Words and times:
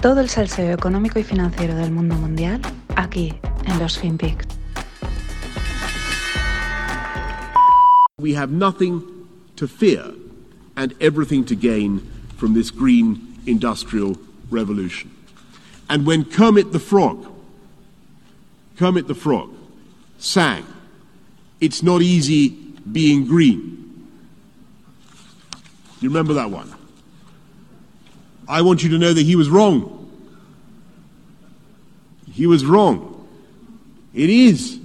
Todo 0.00 0.20
el 0.20 0.28
salseo 0.28 0.72
económico 0.72 1.18
y 1.18 1.24
financiero 1.24 1.74
del 1.74 1.90
mundo 1.90 2.14
mundial 2.14 2.60
aquí 2.96 3.34
en 3.64 3.78
los 3.78 3.98
FinPix. 3.98 4.46
We 8.18 8.34
have 8.34 8.52
nothing 8.52 9.02
to 9.56 9.66
fear 9.66 10.12
and 10.76 10.94
everything 11.00 11.44
to 11.44 11.54
gain 11.54 12.00
from 12.36 12.54
this 12.54 12.70
green 12.70 13.38
industrial 13.46 14.16
revolution. 14.50 15.10
And 15.88 16.06
when 16.06 16.24
Kermit 16.24 16.72
the 16.72 16.80
Frog, 16.80 17.26
Kermit 18.76 19.06
the 19.06 19.14
Frog, 19.14 19.50
sang, 20.18 20.64
It's 21.60 21.82
not 21.82 22.02
easy 22.02 22.50
being 22.90 23.26
green. 23.26 24.08
You 26.00 26.08
remember 26.08 26.34
that 26.34 26.50
one? 26.50 26.72
I 28.48 28.62
want 28.62 28.82
you 28.82 28.90
to 28.90 28.98
know 28.98 29.12
that 29.12 29.22
he 29.22 29.34
was 29.34 29.50
wrong. 29.50 29.97
He 32.38 32.46
was 32.46 32.64
wrong. 32.64 33.26
It 34.14 34.30
is 34.30 34.78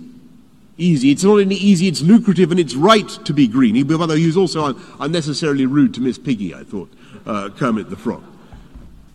easy. 0.76 1.12
It's 1.12 1.24
not 1.24 1.34
only 1.34 1.56
easy, 1.56 1.88
it's 1.88 2.02
lucrative 2.02 2.50
and 2.50 2.60
it's 2.60 2.74
right 2.74 3.08
to 3.08 3.32
be 3.32 3.48
green. 3.48 3.76
He, 3.76 3.84
although 3.94 4.16
he 4.16 4.26
was 4.26 4.36
also 4.36 4.66
un- 4.66 4.82
unnecessarily 5.00 5.68
rude 5.68 5.94
to 5.94 6.02
Miss 6.02 6.18
Piggy, 6.18 6.56
I 6.56 6.64
thought, 6.64 6.92
uh, 7.28 7.52
Kermit 7.56 7.92
the 7.92 7.96
Frog. 7.96 8.24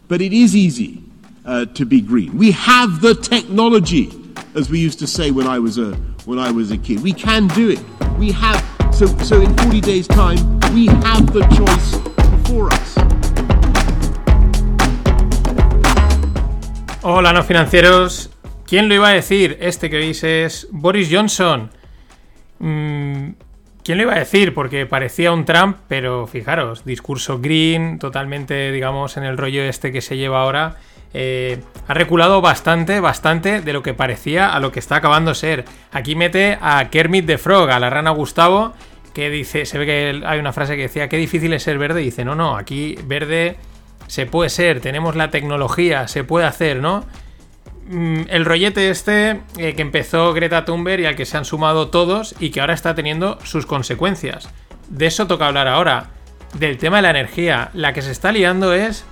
But 0.06 0.22
it 0.22 0.32
is 0.32 0.54
easy 0.54 1.02
uh, 1.44 1.64
to 1.64 1.84
be 1.84 2.00
green. 2.00 2.38
We 2.38 2.52
have 2.52 3.00
the 3.00 3.16
technology, 3.16 4.12
as 4.54 4.70
we 4.70 4.78
used 4.78 5.00
to 5.00 5.08
say 5.08 5.32
when 5.32 5.48
I 5.48 5.58
was 5.58 5.76
a, 5.76 5.96
when 6.24 6.38
I 6.38 6.52
was 6.52 6.70
a 6.70 6.78
kid. 6.78 7.02
We 7.02 7.14
can 7.14 7.48
do 7.48 7.70
it. 7.70 7.80
We 8.18 8.30
have, 8.30 8.64
so, 8.94 9.06
so 9.24 9.40
in 9.40 9.56
40 9.56 9.80
days' 9.80 10.06
time, 10.06 10.60
we 10.72 10.86
have 10.86 11.32
the 11.32 11.42
choice 11.56 11.96
before 12.30 12.72
us. 12.72 12.97
Hola, 17.10 17.32
no 17.32 17.42
financieros. 17.42 18.28
¿Quién 18.66 18.86
lo 18.86 18.94
iba 18.94 19.08
a 19.08 19.12
decir? 19.12 19.56
Este 19.62 19.88
que 19.88 19.96
veis 19.96 20.22
es 20.24 20.68
Boris 20.70 21.08
Johnson. 21.10 21.70
Mm, 22.58 23.30
¿Quién 23.82 23.96
lo 23.96 24.02
iba 24.02 24.12
a 24.12 24.18
decir? 24.18 24.52
Porque 24.52 24.84
parecía 24.84 25.32
un 25.32 25.46
Trump, 25.46 25.78
pero 25.88 26.26
fijaros, 26.26 26.84
discurso 26.84 27.38
green, 27.40 27.98
totalmente, 27.98 28.70
digamos, 28.72 29.16
en 29.16 29.24
el 29.24 29.38
rollo 29.38 29.62
este 29.62 29.90
que 29.90 30.02
se 30.02 30.18
lleva 30.18 30.42
ahora. 30.42 30.76
Eh, 31.14 31.62
ha 31.86 31.94
reculado 31.94 32.42
bastante, 32.42 33.00
bastante 33.00 33.62
de 33.62 33.72
lo 33.72 33.82
que 33.82 33.94
parecía 33.94 34.52
a 34.54 34.60
lo 34.60 34.70
que 34.70 34.78
está 34.78 34.96
acabando 34.96 35.34
ser. 35.34 35.64
Aquí 35.92 36.14
mete 36.14 36.58
a 36.60 36.90
Kermit 36.90 37.24
the 37.24 37.38
Frog, 37.38 37.70
a 37.70 37.80
la 37.80 37.88
rana 37.88 38.10
Gustavo, 38.10 38.74
que 39.14 39.30
dice, 39.30 39.64
se 39.64 39.78
ve 39.78 39.86
que 39.86 40.22
hay 40.26 40.38
una 40.38 40.52
frase 40.52 40.76
que 40.76 40.82
decía, 40.82 41.08
qué 41.08 41.16
difícil 41.16 41.54
es 41.54 41.62
ser 41.62 41.78
verde. 41.78 42.02
Y 42.02 42.04
dice, 42.04 42.26
no, 42.26 42.34
no, 42.34 42.54
aquí 42.54 42.98
verde 43.06 43.56
se 44.08 44.26
puede 44.26 44.50
ser, 44.50 44.80
tenemos 44.80 45.14
la 45.14 45.30
tecnología, 45.30 46.08
se 46.08 46.24
puede 46.24 46.44
hacer, 46.46 46.78
¿no? 46.78 47.04
Mm, 47.88 48.22
El 48.28 48.44
rollete 48.44 48.90
este 48.90 49.40
eh, 49.56 49.74
que 49.74 49.82
empezó 49.82 50.34
Greta 50.34 50.64
Thunberg 50.64 51.00
y 51.00 51.06
al 51.06 51.14
que 51.16 51.24
se 51.24 51.36
han 51.36 51.44
sumado 51.44 51.88
todos 51.88 52.34
y 52.40 52.50
que 52.50 52.60
ahora 52.60 52.74
está 52.74 52.94
teniendo 52.94 53.38
sus 53.44 53.64
consecuencias. 53.64 54.48
De 54.88 55.06
eso 55.06 55.26
toca 55.26 55.46
hablar 55.46 55.68
ahora. 55.68 56.10
Del 56.54 56.78
tema 56.78 56.96
de 56.96 57.02
la 57.02 57.10
energía. 57.10 57.70
La 57.74 57.92
que 57.92 58.02
se 58.02 58.10
está 58.10 58.32
liando 58.32 58.72
es 58.74 59.04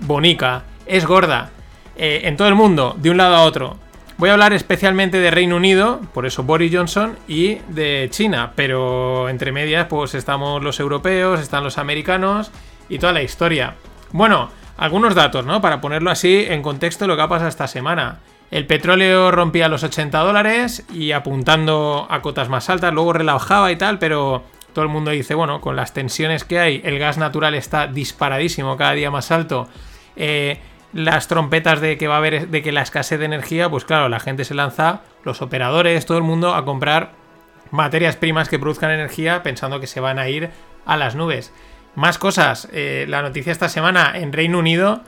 bonica, 0.00 0.64
es 0.86 1.06
gorda. 1.06 1.50
eh, 1.96 2.22
en 2.24 2.36
todo 2.36 2.48
el 2.48 2.54
mundo, 2.54 2.94
de 2.98 3.10
un 3.10 3.16
lado 3.16 3.36
a 3.36 3.42
otro. 3.42 3.76
Voy 4.16 4.30
a 4.30 4.32
hablar 4.34 4.52
especialmente 4.52 5.18
de 5.18 5.30
Reino 5.30 5.56
Unido, 5.56 6.00
por 6.12 6.26
eso 6.26 6.42
Boris 6.44 6.72
Johnson, 6.74 7.16
y 7.26 7.56
de 7.68 8.08
China, 8.10 8.52
pero 8.54 9.28
entre 9.28 9.50
medias 9.52 9.86
pues 9.88 10.14
estamos 10.14 10.62
los 10.62 10.78
europeos, 10.80 11.40
están 11.40 11.64
los 11.64 11.78
americanos 11.78 12.50
y 12.88 12.98
toda 12.98 13.12
la 13.12 13.22
historia. 13.22 13.74
Bueno, 14.14 14.48
algunos 14.76 15.16
datos, 15.16 15.44
¿no? 15.44 15.60
Para 15.60 15.80
ponerlo 15.80 16.08
así 16.08 16.46
en 16.48 16.62
contexto 16.62 17.08
lo 17.08 17.16
que 17.16 17.22
ha 17.22 17.28
pasado 17.28 17.48
esta 17.48 17.66
semana. 17.66 18.20
El 18.52 18.64
petróleo 18.64 19.32
rompía 19.32 19.68
los 19.68 19.82
80 19.82 20.16
dólares 20.20 20.84
y 20.92 21.10
apuntando 21.10 22.06
a 22.08 22.22
cotas 22.22 22.48
más 22.48 22.70
altas, 22.70 22.94
luego 22.94 23.12
relajaba 23.12 23.72
y 23.72 23.76
tal, 23.76 23.98
pero 23.98 24.44
todo 24.72 24.84
el 24.84 24.88
mundo 24.88 25.10
dice, 25.10 25.34
bueno, 25.34 25.60
con 25.60 25.74
las 25.74 25.94
tensiones 25.94 26.44
que 26.44 26.60
hay, 26.60 26.80
el 26.84 27.00
gas 27.00 27.18
natural 27.18 27.56
está 27.56 27.88
disparadísimo, 27.88 28.76
cada 28.76 28.92
día 28.92 29.10
más 29.10 29.32
alto. 29.32 29.66
Eh, 30.14 30.60
las 30.92 31.26
trompetas 31.26 31.80
de 31.80 31.98
que 31.98 32.06
va 32.06 32.14
a 32.14 32.18
haber 32.18 32.46
de 32.50 32.62
que 32.62 32.70
la 32.70 32.82
escasez 32.82 33.18
de 33.18 33.24
energía, 33.24 33.68
pues 33.68 33.84
claro, 33.84 34.08
la 34.08 34.20
gente 34.20 34.44
se 34.44 34.54
lanza, 34.54 35.00
los 35.24 35.42
operadores, 35.42 36.06
todo 36.06 36.18
el 36.18 36.24
mundo 36.24 36.54
a 36.54 36.64
comprar 36.64 37.10
materias 37.72 38.14
primas 38.14 38.48
que 38.48 38.60
produzcan 38.60 38.92
energía 38.92 39.42
pensando 39.42 39.80
que 39.80 39.88
se 39.88 39.98
van 39.98 40.20
a 40.20 40.28
ir 40.28 40.50
a 40.86 40.96
las 40.96 41.16
nubes. 41.16 41.52
Más 41.96 42.18
cosas, 42.18 42.68
eh, 42.72 43.06
la 43.08 43.22
noticia 43.22 43.52
esta 43.52 43.68
semana 43.68 44.12
en 44.14 44.32
Reino 44.32 44.58
Unido 44.58 45.02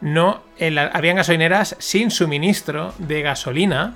no 0.00 0.42
en 0.58 0.78
habían 0.78 1.16
gasolineras 1.16 1.76
sin 1.78 2.10
suministro 2.10 2.94
de 2.98 3.22
gasolina, 3.22 3.94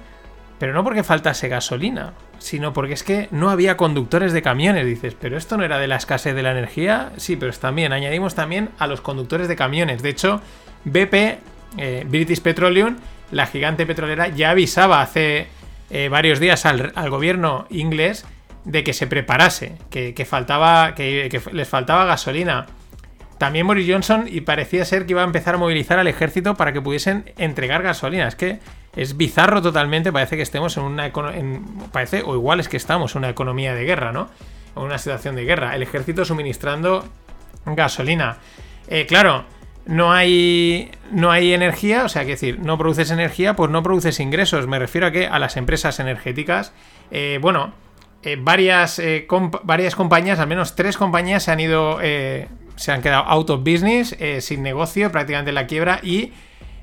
pero 0.59 0.73
no 0.73 0.85
porque 0.85 1.03
faltase 1.03 1.49
gasolina, 1.49 2.13
sino 2.39 2.73
porque 2.73 2.95
es 2.95 3.03
que 3.03 3.29
no 3.31 3.51
había 3.51 3.77
conductores 3.77 4.33
de 4.33 4.43
camiones. 4.43 4.85
Dices, 4.85 5.17
pero 5.19 5.37
esto 5.37 5.57
no 5.57 5.65
era 5.65 5.79
de 5.79 5.87
la 5.87 5.97
escasez 5.97 6.35
de 6.35 6.43
la 6.43 6.53
energía. 6.53 7.13
Sí, 7.17 7.37
pero 7.37 7.53
también 7.53 7.93
añadimos 7.93 8.35
también 8.35 8.71
a 8.79 8.87
los 8.87 9.01
conductores 9.01 9.49
de 9.49 9.57
camiones. 9.57 10.03
De 10.03 10.11
hecho, 10.11 10.41
BP, 10.85 11.15
eh, 11.79 12.05
British 12.07 12.41
Petroleum, 12.41 12.97
la 13.31 13.47
gigante 13.47 13.87
petrolera, 13.87 14.29
ya 14.29 14.51
avisaba 14.51 15.01
hace 15.01 15.47
eh, 15.91 16.09
varios 16.09 16.41
días 16.41 16.67
al 16.67 17.11
gobierno 17.11 17.67
inglés 17.71 18.27
de 18.65 18.83
que 18.85 18.93
se 18.93 19.07
preparase, 19.07 19.77
que, 19.91 20.27
faltaba, 20.29 20.95
que, 20.95 21.41
les 21.53 21.69
faltaba 21.69 22.05
gasolina. 22.05 22.67
También 23.39 23.67
Boris 23.67 23.91
Johnson 23.91 24.27
y 24.31 24.43
parecía 24.43 24.85
ser 24.85 25.07
que 25.07 25.13
iba 25.13 25.23
a 25.23 25.25
empezar 25.25 25.57
a 25.57 25.59
movilizar 25.59 25.99
al 25.99 26.07
ejército 26.07 26.55
para 26.55 26.73
que 26.73 26.81
pudiesen 26.81 27.33
entregar 27.37 27.83
gasolina. 27.83 28.29
Es 28.29 28.37
que 28.37 28.61
es 28.97 29.17
bizarro 29.17 29.61
totalmente, 29.61 30.13
parece 30.13 30.37
que 30.37 30.43
estemos 30.43 30.77
en 30.77 30.85
una 30.85 31.07
en- 31.07 31.65
parece 31.93 32.23
o 32.25 32.35
igual 32.35 32.61
es 32.61 32.69
que 32.69 32.77
estamos 32.77 33.15
en 33.15 33.19
una 33.21 33.29
economía 33.31 33.75
de 33.75 33.85
guerra, 33.85 34.13
¿no? 34.13 34.29
En 34.77 34.83
una 34.85 34.99
situación 34.99 35.35
de 35.35 35.45
guerra. 35.45 35.75
El 35.75 35.83
ejército 35.83 36.25
suministrando 36.25 37.05
gasolina. 37.67 38.39
Eh, 38.89 39.07
claro, 39.07 39.45
no 39.85 40.13
hay 40.13 40.91
no 41.11 41.31
hay 41.33 41.53
energía, 41.53 42.05
o 42.05 42.09
sea, 42.09 42.23
que 42.25 42.31
decir, 42.31 42.61
no 42.61 42.79
produces 42.79 43.11
energía, 43.11 43.55
pues 43.55 43.71
no 43.71 43.83
produces 43.83 44.21
ingresos. 44.21 44.69
Me 44.69 44.79
refiero 44.79 45.09
a 45.09 45.11
que 45.11 45.27
a 45.27 45.39
las 45.41 45.57
empresas 45.57 45.99
energéticas, 46.01 46.73
eh, 47.11 47.39
bueno, 47.43 47.75
eh, 48.25 48.37
varias, 48.41 48.99
eh, 48.99 49.27
varias 49.65 49.95
compañías, 49.95 50.39
al 50.39 50.49
menos 50.49 50.75
tres 50.75 50.97
compañías 50.97 51.43
se 51.43 51.51
han 51.51 51.61
ido, 51.61 51.99
eh, 52.01 52.49
se 52.77 52.91
han 52.91 53.03
quedado 53.03 53.25
out 53.25 53.51
of 53.51 53.61
business, 53.61 54.17
sin 54.41 54.63
negocio, 54.63 55.13
prácticamente 55.13 55.51
en 55.51 55.55
la 55.55 55.67
quiebra 55.67 56.01
y 56.03 56.33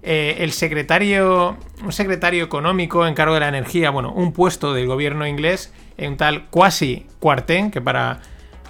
el 0.04 0.52
secretario, 0.52 1.58
un 1.84 1.92
secretario 1.92 2.44
económico 2.44 3.06
en 3.06 3.14
cargo 3.14 3.34
de 3.34 3.42
la 3.42 3.50
energía, 3.50 3.90
bueno, 3.90 4.12
un 4.12 4.32
puesto 4.34 4.74
del 4.74 4.88
gobierno 4.88 5.28
inglés, 5.28 5.74
un 5.98 6.18
tal 6.18 6.48
Quasi 6.50 7.06
Cuartén, 7.20 7.72
que 7.72 7.82
para 7.82 8.20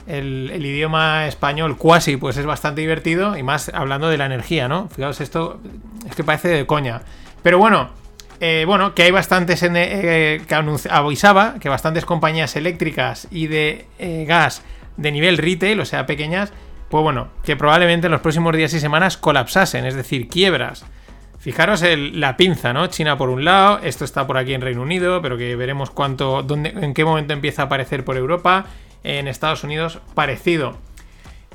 el, 0.07 0.49
el 0.51 0.65
idioma 0.65 1.27
español 1.27 1.77
quasi 1.77 2.17
pues 2.17 2.37
es 2.37 2.45
bastante 2.45 2.81
divertido 2.81 3.37
y 3.37 3.43
más 3.43 3.69
hablando 3.73 4.09
de 4.09 4.17
la 4.17 4.25
energía, 4.25 4.67
¿no? 4.67 4.89
Fijaos, 4.89 5.21
esto 5.21 5.61
es 6.09 6.15
que 6.15 6.23
parece 6.23 6.47
de 6.49 6.65
coña. 6.65 7.01
Pero 7.43 7.59
bueno, 7.59 7.91
eh, 8.41 8.65
bueno, 8.67 8.93
que 8.95 9.03
hay 9.03 9.11
bastantes, 9.11 9.63
en- 9.63 9.75
eh, 9.77 10.41
que 10.47 10.55
avisaba 10.89 11.55
que 11.59 11.69
bastantes 11.69 12.03
compañías 12.05 12.55
eléctricas 12.57 13.27
y 13.31 13.47
de 13.47 13.85
eh, 13.99 14.25
gas 14.27 14.63
de 14.97 15.11
nivel 15.13 15.37
retail, 15.37 15.79
o 15.79 15.85
sea, 15.85 16.05
pequeñas, 16.05 16.51
pues 16.89 17.01
bueno, 17.03 17.29
que 17.45 17.55
probablemente 17.55 18.07
en 18.07 18.11
los 18.11 18.21
próximos 18.21 18.53
días 18.55 18.73
y 18.73 18.79
semanas 18.81 19.15
colapsasen, 19.15 19.85
es 19.85 19.95
decir, 19.95 20.27
quiebras. 20.27 20.83
Fijaros 21.39 21.81
el- 21.81 22.19
la 22.19 22.35
pinza, 22.37 22.73
¿no? 22.73 22.87
China 22.87 23.17
por 23.17 23.29
un 23.29 23.45
lado, 23.45 23.79
esto 23.83 24.05
está 24.05 24.27
por 24.27 24.37
aquí 24.37 24.53
en 24.53 24.61
Reino 24.61 24.81
Unido, 24.81 25.21
pero 25.21 25.37
que 25.37 25.55
veremos 25.55 25.89
cuánto, 25.89 26.43
dónde, 26.43 26.69
en 26.81 26.93
qué 26.93 27.05
momento 27.05 27.33
empieza 27.33 27.63
a 27.63 27.65
aparecer 27.65 28.03
por 28.03 28.17
Europa. 28.17 28.65
En 29.03 29.27
Estados 29.27 29.63
Unidos, 29.63 29.99
parecido. 30.13 30.77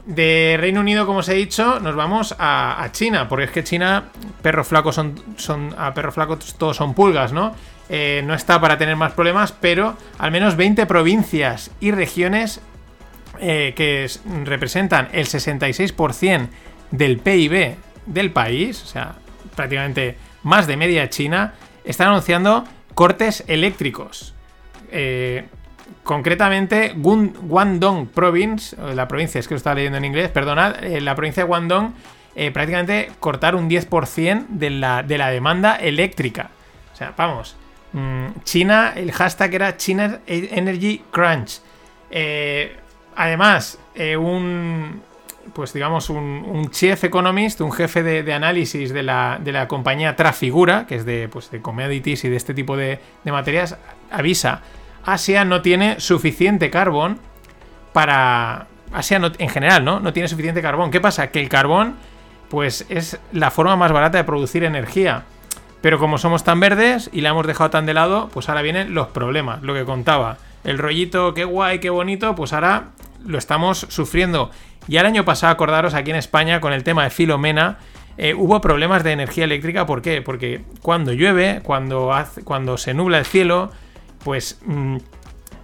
De 0.06 0.56
Reino 0.60 0.80
Unido, 0.80 1.04
como 1.04 1.18
os 1.18 1.28
he 1.28 1.34
dicho, 1.34 1.80
nos 1.80 1.96
vamos 1.96 2.34
a, 2.38 2.88
China, 2.92 3.28
porque 3.28 3.46
es 3.46 3.50
que 3.50 3.64
China, 3.64 4.04
perros 4.40 4.68
flacos 4.68 4.94
son. 5.36 5.74
A 5.76 5.92
perros 5.94 6.14
flacos 6.14 6.54
todos 6.56 6.76
son 6.76 6.94
pulgas, 6.94 7.32
¿no? 7.32 7.54
Eh, 7.88 8.22
no 8.24 8.32
está 8.34 8.60
para 8.60 8.78
tener 8.78 8.94
más 8.96 9.12
problemas, 9.12 9.50
pero 9.52 9.96
al 10.18 10.30
menos 10.30 10.56
20 10.56 10.86
provincias 10.86 11.70
y 11.80 11.90
regiones 11.90 12.60
eh, 13.40 13.74
que 13.76 14.04
es- 14.04 14.22
representan 14.44 15.08
el 15.12 15.26
66% 15.26 16.48
del 16.92 17.18
PIB 17.18 17.76
del 18.06 18.30
país, 18.30 18.82
o 18.82 18.86
sea, 18.86 19.16
prácticamente 19.56 20.16
más 20.44 20.66
de 20.68 20.76
media 20.76 21.10
China, 21.10 21.54
están 21.84 22.08
anunciando 22.08 22.64
cortes 22.94 23.44
eléctricos. 23.48 24.34
Eh, 24.90 25.46
concretamente, 26.02 26.94
Guangdong 26.96 28.06
Province, 28.08 28.80
o 28.80 28.94
la 28.94 29.08
provincia, 29.08 29.38
es 29.38 29.48
que 29.48 29.54
lo 29.54 29.58
estaba 29.58 29.74
leyendo 29.74 29.98
en 29.98 30.04
inglés, 30.04 30.30
perdonad, 30.30 30.82
eh, 30.82 31.00
la 31.00 31.14
provincia 31.14 31.42
de 31.42 31.48
Guangdong, 31.48 31.92
eh, 32.38 32.50
prácticamente 32.50 33.10
cortar 33.18 33.56
un 33.56 33.68
10% 33.68 34.46
de 34.50 34.70
la, 34.70 35.02
de 35.02 35.18
la 35.18 35.30
demanda 35.30 35.76
eléctrica. 35.76 36.50
O 36.92 36.96
sea, 36.96 37.14
vamos. 37.16 37.56
mm, 37.92 38.26
China, 38.44 38.92
el 38.94 39.10
hashtag 39.10 39.54
era 39.54 39.76
China 39.76 40.20
Energy 40.26 41.02
Crunch. 41.10 41.60
Eh, 42.10 42.76
además, 43.16 43.78
eh, 43.94 44.16
un, 44.16 45.00
pues 45.54 45.72
digamos, 45.72 46.10
un, 46.10 46.44
un 46.46 46.70
chief 46.70 47.04
economist, 47.04 47.62
un 47.62 47.72
jefe 47.72 48.02
de, 48.02 48.32
análisis 48.32 48.92
de 48.92 49.02
la, 49.02 49.40
de 49.42 49.52
la, 49.52 49.66
compañía 49.66 50.14
Trafigura, 50.14 50.86
que 50.86 50.96
es 50.96 51.06
de, 51.06 51.28
pues, 51.28 51.50
de 51.50 51.62
commodities 51.62 52.22
y 52.24 52.28
de 52.28 52.36
este 52.36 52.52
tipo 52.52 52.76
de 52.76 53.00
materias, 53.24 53.78
avisa, 54.10 54.60
Asia 55.06 55.44
no 55.44 55.62
tiene 55.62 56.00
suficiente 56.00 56.70
carbón 56.70 57.18
para... 57.92 58.66
Asia 58.92 59.18
no, 59.18 59.30
en 59.38 59.48
general, 59.48 59.84
¿no? 59.84 60.00
No 60.00 60.12
tiene 60.12 60.28
suficiente 60.28 60.60
carbón. 60.60 60.90
¿Qué 60.90 61.00
pasa? 61.00 61.30
Que 61.30 61.40
el 61.40 61.48
carbón, 61.48 61.94
pues 62.48 62.86
es 62.88 63.18
la 63.32 63.50
forma 63.50 63.76
más 63.76 63.92
barata 63.92 64.18
de 64.18 64.24
producir 64.24 64.64
energía. 64.64 65.24
Pero 65.80 65.98
como 65.98 66.18
somos 66.18 66.44
tan 66.44 66.60
verdes 66.60 67.10
y 67.12 67.20
la 67.20 67.30
hemos 67.30 67.46
dejado 67.46 67.70
tan 67.70 67.86
de 67.86 67.94
lado, 67.94 68.28
pues 68.32 68.48
ahora 68.48 68.62
vienen 68.62 68.94
los 68.94 69.08
problemas, 69.08 69.62
lo 69.62 69.74
que 69.74 69.84
contaba. 69.84 70.38
El 70.64 70.78
rollito, 70.78 71.34
qué 71.34 71.44
guay, 71.44 71.78
qué 71.78 71.90
bonito, 71.90 72.34
pues 72.34 72.52
ahora 72.52 72.88
lo 73.24 73.38
estamos 73.38 73.86
sufriendo. 73.88 74.50
Ya 74.88 75.00
el 75.00 75.06
año 75.06 75.24
pasado, 75.24 75.52
acordaros, 75.52 75.94
aquí 75.94 76.10
en 76.10 76.16
España, 76.16 76.60
con 76.60 76.72
el 76.72 76.82
tema 76.82 77.04
de 77.04 77.10
Filomena, 77.10 77.78
eh, 78.18 78.34
hubo 78.34 78.60
problemas 78.60 79.04
de 79.04 79.12
energía 79.12 79.44
eléctrica. 79.44 79.86
¿Por 79.86 80.02
qué? 80.02 80.22
Porque 80.22 80.62
cuando 80.82 81.12
llueve, 81.12 81.60
cuando, 81.62 82.12
hace, 82.12 82.42
cuando 82.42 82.78
se 82.78 82.94
nubla 82.94 83.18
el 83.18 83.26
cielo, 83.26 83.70
pues 84.26 84.58
mmm, 84.66 84.96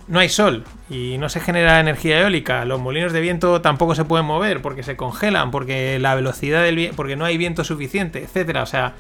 no 0.07 0.21
hay 0.21 0.29
sol 0.29 0.63
y 0.89 1.19
no 1.19 1.29
se 1.29 1.41
genera 1.41 1.81
energía 1.81 2.21
eólica. 2.21 2.65
Los 2.65 2.81
molinos 2.81 3.13
de 3.13 3.21
viento 3.21 3.61
tampoco 3.61 3.97
se 3.97 4.05
pueden 4.05 4.25
mover 4.25 4.63
porque 4.63 4.85
se 4.85 4.95
congelan, 4.95 5.51
porque 5.51 5.99
la 5.99 6.15
velocidad 6.15 6.63
del 6.63 6.77
viento, 6.77 6.95
porque 6.95 7.17
no 7.17 7.25
hay 7.25 7.37
viento 7.39 7.65
suficiente, 7.65 8.23
etcétera. 8.23 8.63
O 8.63 8.67
sea, 8.67 8.95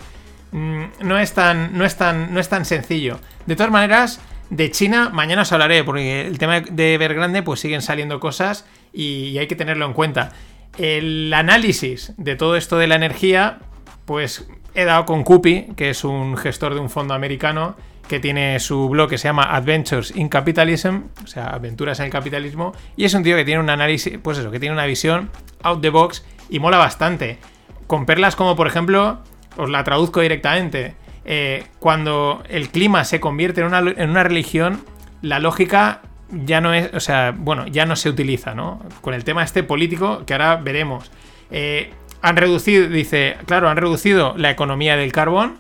mmm, 0.51 0.87
no, 1.03 1.17
es 1.17 1.33
tan, 1.33 1.79
no, 1.79 1.85
es 1.85 1.97
tan, 1.97 2.35
no 2.35 2.41
es 2.41 2.49
tan 2.49 2.65
sencillo. 2.65 3.21
De 3.47 3.55
todas 3.55 3.71
maneras, 3.71 4.21
de 4.51 4.69
China 4.73 5.11
mañana 5.13 5.43
os 5.43 5.53
hablaré, 5.53 5.85
porque 5.85 6.27
el 6.27 6.39
tema 6.39 6.61
de 6.61 6.95
Evergrande 6.95 7.45
pues 7.45 7.61
siguen 7.61 7.83
saliendo 7.83 8.19
cosas 8.19 8.67
y, 8.93 9.29
y 9.29 9.39
hay 9.39 9.47
que 9.47 9.55
tenerlo 9.55 9.87
en 9.87 9.93
cuenta. 9.93 10.33
El 10.77 11.33
análisis 11.33 12.15
de 12.17 12.35
todo 12.35 12.57
esto 12.57 12.79
de 12.79 12.89
la 12.89 12.97
energía, 12.97 13.61
pues 14.07 14.45
he 14.75 14.85
dado 14.85 15.07
con 15.07 15.23
Cupi, 15.23 15.69
que 15.77 15.91
es 15.91 16.03
un 16.03 16.37
gestor 16.37 16.75
de 16.75 16.81
un 16.81 16.91
fondo 16.91 17.15
americano 17.15 17.77
que 18.09 18.21
tiene 18.21 18.61
su 18.61 18.89
blog 18.89 19.09
que 19.09 19.19
se 19.19 19.29
llama 19.29 19.45
Adventures 19.55 20.15
in 20.17 20.29
Capitalism, 20.29 21.03
o 21.23 21.27
sea, 21.27 21.47
aventuras 21.47 21.99
en 22.01 22.07
el 22.07 22.13
capitalismo, 22.13 22.73
y 22.97 23.05
es 23.05 23.15
un 23.15 23.23
tío 23.23 23.37
que 23.37 23.45
tiene 23.45 23.61
un 23.61 23.71
análisis, 23.71 24.19
pues 24.23 24.39
eso, 24.39 24.51
que 24.51 24.61
tiene 24.61 24.75
una 24.75 24.87
visión 24.87 25.31
out 25.63 25.81
the 25.81 25.91
box 25.91 26.25
y 26.51 26.59
mola 26.59 26.79
bastante. 26.79 27.39
Con 27.87 28.07
perlas 28.07 28.37
como, 28.37 28.57
por 28.57 28.67
ejemplo, 28.67 29.21
os 29.57 29.71
la 29.71 29.85
traduzco 29.85 30.21
directamente, 30.21 30.95
eh, 31.25 31.65
cuando 31.79 32.43
el 32.49 32.69
clima 32.69 33.05
se 33.05 33.21
convierte 33.21 33.61
en 33.61 33.69
una, 33.69 33.79
en 33.79 34.11
una 34.11 34.23
religión, 34.23 34.85
la 35.21 35.39
lógica 35.39 36.03
ya 36.33 36.61
no 36.61 36.73
es, 36.75 36.93
o 36.95 37.01
sea, 37.01 37.35
bueno, 37.37 37.67
ya 37.67 37.87
no 37.87 37.95
se 37.97 38.09
utiliza, 38.09 38.55
¿no? 38.55 38.81
Con 39.01 39.15
el 39.15 39.25
tema 39.25 39.43
este 39.45 39.63
político 39.63 40.25
que 40.27 40.35
ahora 40.35 40.57
veremos. 40.57 41.11
Eh, 41.51 41.93
han 42.23 42.37
reducido, 42.37 42.89
dice, 42.89 43.37
claro, 43.47 43.69
han 43.69 43.77
reducido 43.77 44.35
la 44.37 44.51
economía 44.51 44.97
del 44.97 45.13
carbón 45.13 45.59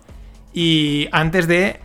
y 0.54 1.08
antes 1.12 1.46
de 1.46 1.80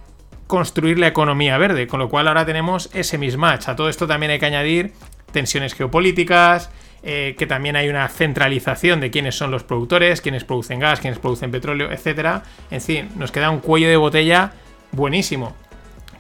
construir 0.48 0.98
la 0.98 1.08
economía 1.08 1.58
verde, 1.58 1.88
con 1.88 2.00
lo 2.00 2.10
cual 2.10 2.28
ahora 2.28 2.46
tenemos 2.46 2.90
ese 2.94 3.18
mismatch. 3.18 3.68
A 3.68 3.76
todo 3.76 3.90
esto 3.90 4.08
también 4.08 4.32
hay 4.32 4.40
que 4.40 4.46
añadir 4.46 4.94
tensiones 5.32 5.76
geopolíticas, 5.76 6.72
eh, 7.04 7.36
que 7.38 7.46
también 7.46 7.76
hay 7.76 7.90
una 7.90 8.08
centralización 8.08 9.00
de 9.00 9.12
quiénes 9.12 9.36
son 9.36 9.52
los 9.52 9.64
productores, 9.64 10.22
quiénes 10.22 10.46
producen 10.46 10.80
gas, 10.80 11.00
quiénes 11.00 11.20
producen 11.20 11.52
petróleo, 11.52 11.92
etc. 11.92 12.42
En 12.72 12.82
fin, 12.82 13.10
nos 13.16 13.32
queda 13.32 13.50
un 13.50 13.60
cuello 13.60 13.88
de 13.88 13.98
botella 13.98 14.54
buenísimo. 14.92 15.56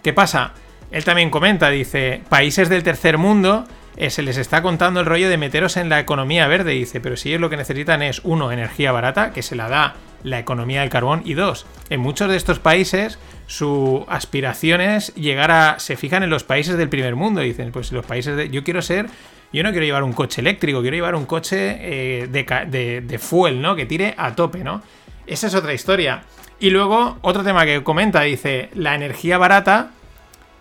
¿Qué 0.03 0.13
pasa? 0.13 0.53
Él 0.91 1.03
también 1.03 1.29
comenta, 1.29 1.69
dice, 1.69 2.21
países 2.29 2.69
del 2.69 2.83
tercer 2.83 3.17
mundo 3.17 3.65
eh, 3.97 4.11
se 4.11 4.21
les 4.21 4.37
está 4.37 4.61
contando 4.61 4.99
el 4.99 5.05
rollo 5.05 5.29
de 5.29 5.37
meteros 5.37 5.75
en 5.75 5.89
la 5.89 5.99
economía 5.99 6.47
verde. 6.47 6.71
Dice, 6.71 7.01
pero 7.01 7.17
si 7.17 7.29
ellos 7.29 7.41
lo 7.41 7.49
que 7.49 7.57
necesitan 7.57 8.03
es, 8.03 8.21
uno, 8.23 8.51
energía 8.51 8.91
barata, 8.91 9.33
que 9.33 9.41
se 9.41 9.55
la 9.55 9.69
da 9.69 9.95
la 10.23 10.39
economía 10.39 10.81
del 10.81 10.89
carbón, 10.89 11.21
y 11.25 11.33
dos, 11.33 11.65
en 11.89 11.99
muchos 11.99 12.29
de 12.29 12.37
estos 12.37 12.59
países 12.59 13.19
su 13.47 14.05
aspiración 14.09 14.81
es 14.81 15.13
llegar 15.15 15.51
a... 15.51 15.79
se 15.79 15.95
fijan 15.95 16.23
en 16.23 16.29
los 16.29 16.43
países 16.43 16.77
del 16.77 16.89
primer 16.89 17.15
mundo, 17.15 17.41
dicen, 17.41 17.71
pues 17.71 17.91
los 17.91 18.05
países 18.05 18.35
de... 18.35 18.49
Yo 18.49 18.63
quiero 18.63 18.81
ser... 18.81 19.07
Yo 19.53 19.63
no 19.63 19.71
quiero 19.71 19.85
llevar 19.85 20.03
un 20.03 20.11
coche 20.11 20.41
eléctrico, 20.41 20.81
quiero 20.81 20.97
llevar 20.97 21.15
un 21.15 21.25
coche 21.25 21.77
eh, 21.79 22.27
de, 22.27 22.45
de, 22.67 22.99
de 22.99 23.17
fuel, 23.17 23.61
¿no? 23.61 23.77
Que 23.77 23.85
tire 23.85 24.13
a 24.17 24.35
tope, 24.35 24.61
¿no? 24.61 24.81
Esa 25.25 25.47
es 25.47 25.55
otra 25.55 25.73
historia. 25.73 26.23
Y 26.59 26.69
luego, 26.69 27.17
otro 27.21 27.43
tema 27.43 27.65
que 27.65 27.81
comenta, 27.81 28.21
dice, 28.21 28.69
la 28.73 28.93
energía 28.93 29.37
barata 29.37 29.91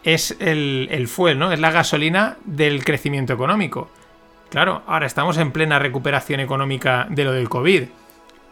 es 0.04 0.36
el, 0.38 0.88
el, 0.92 1.08
fuel, 1.08 1.38
¿no? 1.38 1.50
Es 1.50 1.58
la 1.58 1.72
gasolina 1.72 2.36
del 2.44 2.84
crecimiento 2.84 3.32
económico. 3.32 3.90
Claro, 4.50 4.82
ahora 4.86 5.06
estamos 5.06 5.36
en 5.38 5.50
plena 5.50 5.80
recuperación 5.80 6.38
económica 6.38 7.08
de 7.10 7.24
lo 7.24 7.32
del 7.32 7.48
COVID. 7.48 7.84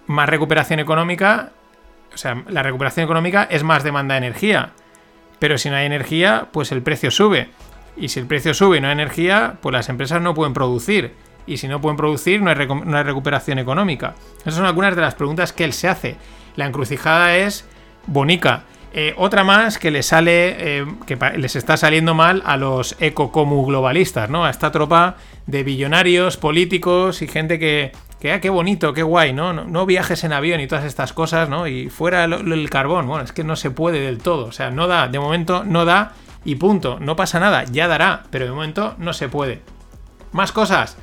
Más 0.07 0.29
recuperación 0.29 0.81
económica, 0.81 1.53
o 2.13 2.19
sea, 2.19 2.43
la 2.49 2.63
recuperación 2.63 3.05
económica 3.05 3.47
es 3.51 3.63
más 3.63 3.83
demanda 3.83 4.15
de 4.15 4.19
energía. 4.19 4.71
Pero 5.39 5.59
si 5.59 5.69
no 5.71 5.77
hay 5.77 5.87
energía, 5.87 6.49
pues 6.53 6.73
el 6.73 6.83
precio 6.83 7.11
sube. 7.11 7.49
Y 7.97 8.09
si 8.09 8.21
el 8.21 8.27
precio 8.27 8.55
sube 8.55 8.79
y 8.79 8.81
no 8.81 8.89
hay 8.89 8.93
energía, 8.93 9.57
pues 9.61 9.73
las 9.73 9.89
empresas 9.89 10.21
no 10.21 10.35
pueden 10.35 10.55
producir. 10.55 11.13
Y 11.47 11.59
si 11.59 11.69
no 11.69 11.81
pueden 11.81 11.97
producir, 11.97 12.41
no 12.41 12.51
hay, 12.51 13.03
recuperación 13.05 13.59
económica. 13.59 14.15
Esas 14.41 14.55
son 14.55 14.67
algunas 14.67 14.97
de 14.97 15.03
las 15.03 15.15
preguntas 15.15 15.53
que 15.53 15.65
él 15.65 15.73
se 15.73 15.89
hace. 15.89 16.17
La 16.57 16.67
encrucijada 16.67 17.37
es 17.37 17.69
bonica. 18.07 18.65
Eh, 18.93 19.13
otra 19.17 19.43
más 19.43 19.79
que 19.79 19.91
le 19.91 20.03
sale, 20.03 20.55
eh, 20.59 20.87
que 21.05 21.17
les 21.37 21.57
está 21.57 21.77
saliendo 21.77 22.15
mal 22.15 22.43
a 22.47 22.57
los 22.57 22.97
ecocomu 23.01 23.67
globalistas, 23.67 24.31
¿no? 24.31 24.45
A 24.45 24.51
esta 24.51 24.71
tropa 24.71 25.17
de 25.47 25.65
billonarios, 25.65 26.37
políticos 26.37 27.21
y 27.21 27.27
gente 27.27 27.59
que, 27.59 27.93
que 28.25 28.33
ah, 28.33 28.41
qué 28.41 28.49
bonito, 28.49 28.95
qué 28.95 29.03
guay, 29.03 29.35
¿no? 29.35 29.53
¿no? 29.53 29.85
viajes 29.85 30.25
en 30.25 30.33
avión 30.33 30.59
y 30.59 30.67
todas 30.67 30.87
estas 30.87 31.13
cosas, 31.13 31.51
¿no? 31.51 31.67
Y 31.67 31.91
fuera 31.91 32.25
el, 32.25 32.71
carbón, 32.71 33.07
bueno, 33.07 33.23
es 33.23 33.33
que 33.33 33.45
no 33.45 33.55
se 33.55 33.71
puede 33.71 34.01
del 34.01 34.17
todo, 34.17 34.47
o 34.47 34.53
sea, 34.53 34.71
no 34.71 34.87
da, 34.87 35.09
de 35.09 35.19
momento 35.19 35.63
no 35.63 35.85
da 35.85 36.15
y 36.43 36.55
punto, 36.55 36.99
no 37.01 37.17
pasa 37.17 37.39
nada, 37.39 37.65
ya 37.65 37.87
dará, 37.87 38.23
pero 38.31 38.47
de 38.47 38.53
momento 38.53 38.95
no 38.97 39.13
se 39.13 39.29
puede. 39.29 39.61
Más 40.33 40.53
cosas. 40.53 40.97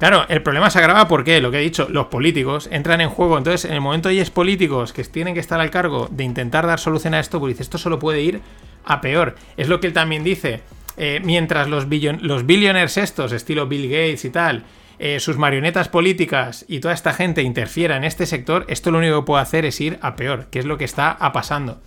Claro, 0.00 0.24
el 0.28 0.42
problema 0.42 0.70
se 0.70 0.80
agrava 0.80 1.06
porque, 1.06 1.40
lo 1.40 1.52
que 1.52 1.58
he 1.58 1.62
dicho, 1.62 1.86
los 1.88 2.06
políticos 2.06 2.68
entran 2.72 3.00
en 3.00 3.10
juego. 3.10 3.38
Entonces, 3.38 3.66
en 3.66 3.74
el 3.74 3.80
momento 3.80 4.08
hay 4.08 4.18
es 4.18 4.30
políticos 4.30 4.92
que 4.92 5.04
tienen 5.04 5.34
que 5.34 5.40
estar 5.40 5.60
al 5.60 5.70
cargo 5.70 6.08
de 6.10 6.24
intentar 6.24 6.66
dar 6.66 6.80
solución 6.80 7.14
a 7.14 7.20
esto, 7.20 7.38
pues 7.38 7.52
dice, 7.52 7.62
esto 7.62 7.78
solo 7.78 8.00
puede 8.00 8.22
ir 8.22 8.40
a 8.84 9.00
peor. 9.00 9.36
Es 9.56 9.68
lo 9.68 9.78
que 9.78 9.86
él 9.86 9.92
también 9.92 10.24
dice. 10.24 10.62
Eh, 10.96 11.20
mientras 11.22 11.68
los, 11.68 11.86
los 11.86 12.44
billionaires 12.44 12.96
estos, 12.96 13.30
estilo 13.30 13.68
Bill 13.68 13.88
Gates 13.88 14.24
y 14.24 14.30
tal, 14.30 14.64
eh, 15.02 15.18
sus 15.18 15.38
marionetas 15.38 15.88
políticas 15.88 16.66
y 16.68 16.80
toda 16.80 16.92
esta 16.92 17.14
gente 17.14 17.40
interfiera 17.40 17.96
en 17.96 18.04
este 18.04 18.26
sector, 18.26 18.66
esto 18.68 18.90
lo 18.90 18.98
único 18.98 19.20
que 19.20 19.26
puede 19.26 19.42
hacer 19.42 19.64
es 19.64 19.80
ir 19.80 19.98
a 20.02 20.14
peor, 20.14 20.48
que 20.50 20.58
es 20.58 20.66
lo 20.66 20.76
que 20.76 20.84
está 20.84 21.16
pasando. 21.32 21.80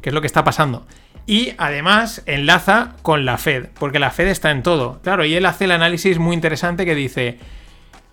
¿Qué 0.00 0.10
es 0.10 0.14
lo 0.14 0.20
que 0.20 0.28
está 0.28 0.44
pasando? 0.44 0.86
Y 1.26 1.54
además 1.58 2.22
enlaza 2.24 2.92
con 3.02 3.24
la 3.24 3.36
Fed, 3.36 3.70
porque 3.80 3.98
la 3.98 4.12
Fed 4.12 4.28
está 4.28 4.52
en 4.52 4.62
todo. 4.62 5.00
Claro, 5.02 5.24
y 5.24 5.34
él 5.34 5.44
hace 5.46 5.64
el 5.64 5.72
análisis 5.72 6.20
muy 6.20 6.34
interesante 6.34 6.84
que 6.84 6.94
dice, 6.94 7.40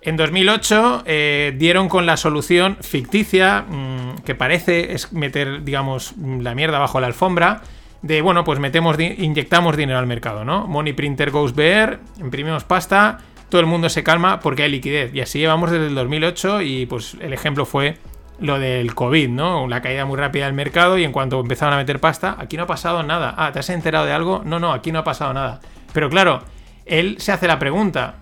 en 0.01 0.17
2008 0.17 1.03
eh, 1.05 1.53
dieron 1.55 1.87
con 1.87 2.07
la 2.07 2.17
solución 2.17 2.77
ficticia, 2.81 3.65
mmm, 3.69 4.15
que 4.25 4.33
parece 4.33 4.93
es 4.93 5.13
meter, 5.13 5.63
digamos, 5.63 6.15
la 6.17 6.55
mierda 6.55 6.79
bajo 6.79 6.99
la 6.99 7.05
alfombra, 7.05 7.61
de, 8.01 8.23
bueno, 8.23 8.43
pues 8.43 8.57
metemos, 8.57 8.97
inyectamos 8.99 9.77
dinero 9.77 9.99
al 9.99 10.07
mercado, 10.07 10.43
¿no? 10.43 10.65
Money 10.65 10.93
printer 10.93 11.29
goes 11.29 11.53
bear, 11.53 11.99
imprimimos 12.19 12.63
pasta, 12.63 13.19
todo 13.49 13.61
el 13.61 13.67
mundo 13.67 13.89
se 13.89 14.03
calma 14.03 14.39
porque 14.39 14.63
hay 14.63 14.71
liquidez. 14.71 15.13
Y 15.13 15.21
así 15.21 15.39
llevamos 15.39 15.71
desde 15.71 15.87
el 15.87 15.95
2008 15.95 16.61
y 16.61 16.85
pues 16.85 17.15
el 17.19 17.33
ejemplo 17.33 17.65
fue 17.65 17.97
lo 18.39 18.59
del 18.59 18.95
COVID, 18.95 19.29
¿no? 19.29 19.67
La 19.67 19.81
caída 19.81 20.05
muy 20.05 20.17
rápida 20.17 20.45
del 20.45 20.53
mercado 20.53 20.97
y 20.97 21.03
en 21.03 21.11
cuanto 21.11 21.39
empezaron 21.39 21.73
a 21.73 21.77
meter 21.77 21.99
pasta, 21.99 22.37
aquí 22.39 22.57
no 22.57 22.63
ha 22.63 22.67
pasado 22.67 23.03
nada. 23.03 23.33
Ah, 23.37 23.51
¿te 23.51 23.59
has 23.59 23.69
enterado 23.69 24.05
de 24.05 24.13
algo? 24.13 24.43
No, 24.45 24.59
no, 24.59 24.71
aquí 24.71 24.91
no 24.91 24.99
ha 24.99 25.03
pasado 25.03 25.33
nada. 25.33 25.59
Pero 25.93 26.09
claro, 26.09 26.43
él 26.85 27.17
se 27.19 27.31
hace 27.31 27.47
la 27.47 27.59
pregunta, 27.59 28.15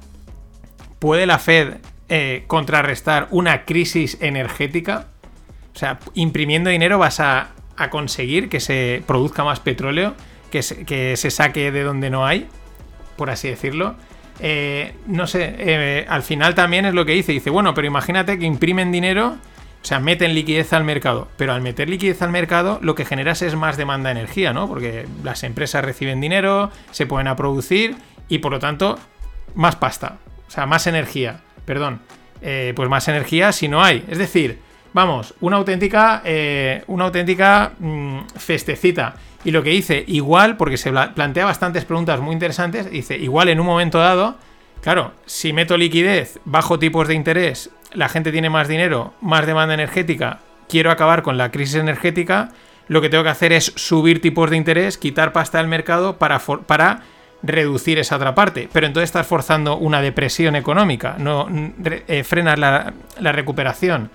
¿puede 1.00 1.26
la 1.26 1.40
Fed 1.40 1.78
eh, 2.10 2.46
contrarrestar 2.48 3.28
una 3.32 3.66
crisis 3.66 4.18
energética? 4.22 5.08
O 5.74 5.78
sea, 5.78 6.00
imprimiendo 6.16 6.70
dinero 6.70 6.98
vas 6.98 7.20
a, 7.20 7.50
conseguir 7.92 8.50
que 8.50 8.60
se 8.60 9.04
produzca 9.06 9.44
más 9.44 9.60
petróleo, 9.60 10.16
que 10.50 10.64
se, 10.64 11.32
saque 11.32 11.72
de 11.72 11.84
donde 11.84 12.10
no 12.10 12.26
hay, 12.26 12.48
por 13.16 13.30
así 13.30 13.48
decirlo. 13.48 13.96
Eh, 14.40 14.94
no 15.08 15.28
sé, 15.28 15.56
eh, 15.58 16.06
al 16.08 16.24
final 16.24 16.56
también 16.56 16.86
es 16.86 16.94
lo 16.94 17.06
que 17.06 17.14
dice. 17.14 17.32
Dice, 17.32 17.50
bueno, 17.50 17.74
pero 17.74 17.88
imagínate 17.88 18.38
que 18.38 18.46
imprimen 18.46 18.92
dinero 18.92 19.38
o 19.82 19.86
sea, 19.88 20.00
meten 20.00 20.34
liquidez 20.34 20.74
al 20.74 20.84
mercado. 20.84 21.30
Pero 21.38 21.54
al 21.54 21.62
meter 21.62 21.88
liquidez 21.88 22.22
al 22.22 22.32
mercado, 22.32 22.80
lo 22.82 22.96
que 22.96 23.06
generas 23.06 23.42
es 23.42 23.56
más 23.56 23.78
demanda 23.78 24.10
de 24.10 24.20
energía, 24.20 24.52
¿no? 24.52 24.68
Porque 24.68 25.06
las 25.24 25.44
empresas 25.44 25.86
reciben 25.86 26.20
dinero, 26.20 26.72
se 26.92 27.06
pueden 27.06 27.28
a 27.28 27.36
producir 27.36 27.96
y 28.28 28.40
por 28.40 28.52
lo 28.52 28.60
tanto, 28.60 29.00
más 29.56 29.76
pasta. 29.78 30.18
O 30.48 30.52
sea, 30.52 30.66
más 30.66 30.88
energía. 30.88 31.42
Perdón. 31.66 32.02
Eh, 32.42 32.74
pues 32.76 32.90
más 32.90 33.08
energía 33.08 33.52
si 33.52 33.68
no 33.68 33.84
hay. 33.84 34.04
Es 34.10 34.18
decir, 34.18 34.60
vamos, 34.94 35.34
una 35.40 35.58
auténtica. 35.58 36.22
Una 36.88 37.06
auténtica 37.06 37.72
mmm, 37.80 38.20
festecita. 38.36 39.16
Y 39.48 39.52
lo 39.52 39.64
que 39.64 39.70
dice, 39.70 40.04
igual, 40.08 40.58
porque 40.58 40.76
se 40.76 40.92
plantea 40.92 41.46
bastantes 41.46 41.86
preguntas 41.86 42.20
muy 42.20 42.34
interesantes, 42.34 42.92
dice, 42.92 43.18
igual 43.18 43.48
en 43.48 43.62
un 43.62 43.66
momento 43.66 43.98
dado 43.98 44.36
Claro, 44.82 45.12
si 45.26 45.54
meto 45.54 45.78
liquidez, 45.78 46.40
bajo 46.46 46.80
tipos 46.80 47.08
de 47.08 47.14
interés, 47.14 47.70
la 47.94 48.10
gente 48.10 48.32
tiene 48.32 48.50
más 48.50 48.68
dinero, 48.68 49.14
más 49.22 49.46
demanda 49.46 49.74
energética, 49.74 50.40
quiero 50.70 50.92
acabar 50.92 51.24
con 51.24 51.38
la 51.38 51.52
crisis 51.52 51.76
energética, 51.76 52.52
lo 52.88 53.02
que 53.02 53.10
tengo 53.10 53.24
que 53.24 53.30
hacer 53.30 53.52
es 53.52 53.74
subir 53.76 54.22
tipos 54.22 54.50
de 54.50 54.58
interés, 54.58 54.98
quitar 54.98 55.34
pasta 55.34 55.58
del 55.58 55.68
mercado 55.68 56.18
para, 56.18 56.40
para 56.40 57.02
reducir 57.44 58.00
esa 58.00 58.16
otra 58.16 58.34
parte. 58.34 58.70
Pero 58.72 58.88
entonces 58.88 59.10
estás 59.10 59.28
forzando 59.28 59.78
una 59.78 60.02
depresión 60.02 60.56
económica, 60.56 61.16
no 61.18 61.48
eh, 61.84 62.24
frenas 62.24 62.58
la, 62.58 62.94
recuperación. 63.34 64.10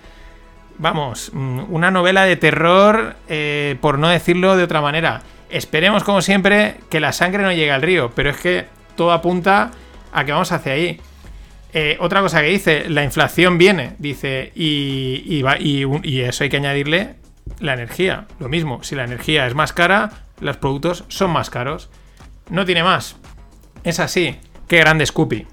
Vamos, 0.83 1.31
mm, 1.33 1.73
una 1.73 1.93
novela 1.93 2.25
de 2.25 2.35
terror, 2.35 3.15
eh, 3.29 3.77
por 3.81 4.01
no 4.01 4.09
decirlo 4.09 4.57
de 4.57 4.65
otra 4.65 4.81
manera. 4.81 5.23
Esperemos, 5.49 6.03
como 6.03 6.23
siempre, 6.23 6.75
que 6.91 6.99
la 6.99 7.13
sangre 7.13 7.45
no 7.45 7.53
llegue 7.53 7.71
al 7.71 7.83
río, 7.83 8.11
pero 8.17 8.31
es 8.31 8.37
que 8.39 8.67
todo 8.97 9.13
apunta 9.13 9.71
a 10.13 10.25
que 10.25 10.33
vamos 10.33 10.51
hacia 10.51 10.73
ahí. 10.73 11.01
Eh, 11.73 11.97
otra 12.01 12.21
cosa 12.21 12.41
que 12.41 12.49
dice, 12.49 12.91
la 12.91 13.05
inflación 13.05 13.59
viene, 13.59 13.95
dice, 14.01 14.51
y, 14.57 15.45
eso 16.21 16.43
hay 16.43 16.51
que 16.51 16.57
añadirle 16.57 17.15
la 17.61 17.75
energía. 17.75 18.27
Lo 18.41 18.49
mismo, 18.49 18.83
si 18.83 18.97
la 18.97 19.05
energía 19.05 19.47
es 19.47 19.55
más 19.55 19.73
cara, 19.73 20.11
los 20.41 20.57
productos 20.57 21.05
son 21.07 21.31
más 21.31 21.49
caros. 21.49 21.91
No 22.51 22.65
tiene 22.65 22.83
más. 22.83 23.15
Es 23.85 24.01
así. 24.01 24.37
Qué 24.67 24.79
grande 24.79 25.07
Scoopy. 25.07 25.47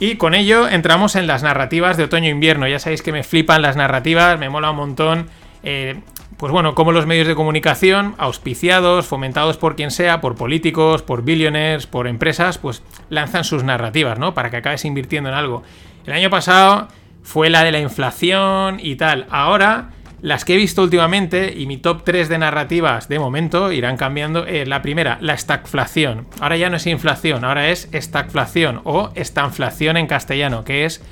Y 0.00 0.16
con 0.16 0.34
ello 0.34 0.68
entramos 0.68 1.16
en 1.16 1.26
las 1.26 1.42
narrativas 1.42 1.96
de 1.96 2.04
otoño-invierno. 2.04 2.66
Ya 2.66 2.78
sabéis 2.78 3.02
que 3.02 3.12
me 3.12 3.22
flipan 3.22 3.62
las 3.62 3.76
narrativas, 3.76 4.38
me 4.38 4.50
mola 4.50 4.70
un 4.70 4.76
montón. 4.76 5.28
Eh, 5.62 6.00
pues 6.36 6.52
bueno, 6.52 6.74
como 6.74 6.92
los 6.92 7.06
medios 7.06 7.28
de 7.28 7.34
comunicación, 7.34 8.14
auspiciados, 8.18 9.06
fomentados 9.06 9.56
por 9.56 9.76
quien 9.76 9.90
sea, 9.90 10.20
por 10.20 10.34
políticos, 10.34 11.02
por 11.02 11.22
billionaires, 11.22 11.86
por 11.86 12.08
empresas, 12.08 12.58
pues 12.58 12.82
lanzan 13.08 13.44
sus 13.44 13.62
narrativas, 13.62 14.18
¿no? 14.18 14.34
Para 14.34 14.50
que 14.50 14.56
acabes 14.56 14.84
invirtiendo 14.84 15.30
en 15.30 15.36
algo. 15.36 15.62
El 16.06 16.12
año 16.12 16.30
pasado 16.30 16.88
fue 17.22 17.48
la 17.48 17.62
de 17.62 17.72
la 17.72 17.80
inflación 17.80 18.78
y 18.82 18.96
tal. 18.96 19.26
Ahora 19.30 19.90
las 20.24 20.46
que 20.46 20.54
he 20.54 20.56
visto 20.56 20.82
últimamente 20.82 21.52
y 21.54 21.66
mi 21.66 21.76
top 21.76 22.02
3 22.02 22.30
de 22.30 22.38
narrativas 22.38 23.08
de 23.08 23.18
momento 23.18 23.70
irán 23.72 23.98
cambiando. 23.98 24.46
Eh, 24.46 24.64
la 24.64 24.80
primera, 24.80 25.18
la 25.20 25.36
stagflación. 25.36 26.26
Ahora 26.40 26.56
ya 26.56 26.70
no 26.70 26.78
es 26.78 26.86
inflación, 26.86 27.44
ahora 27.44 27.68
es 27.68 27.90
stagflación 27.92 28.80
o 28.84 29.10
estanflación 29.14 29.98
en 29.98 30.06
castellano, 30.06 30.64
que 30.64 30.86
es 30.86 31.02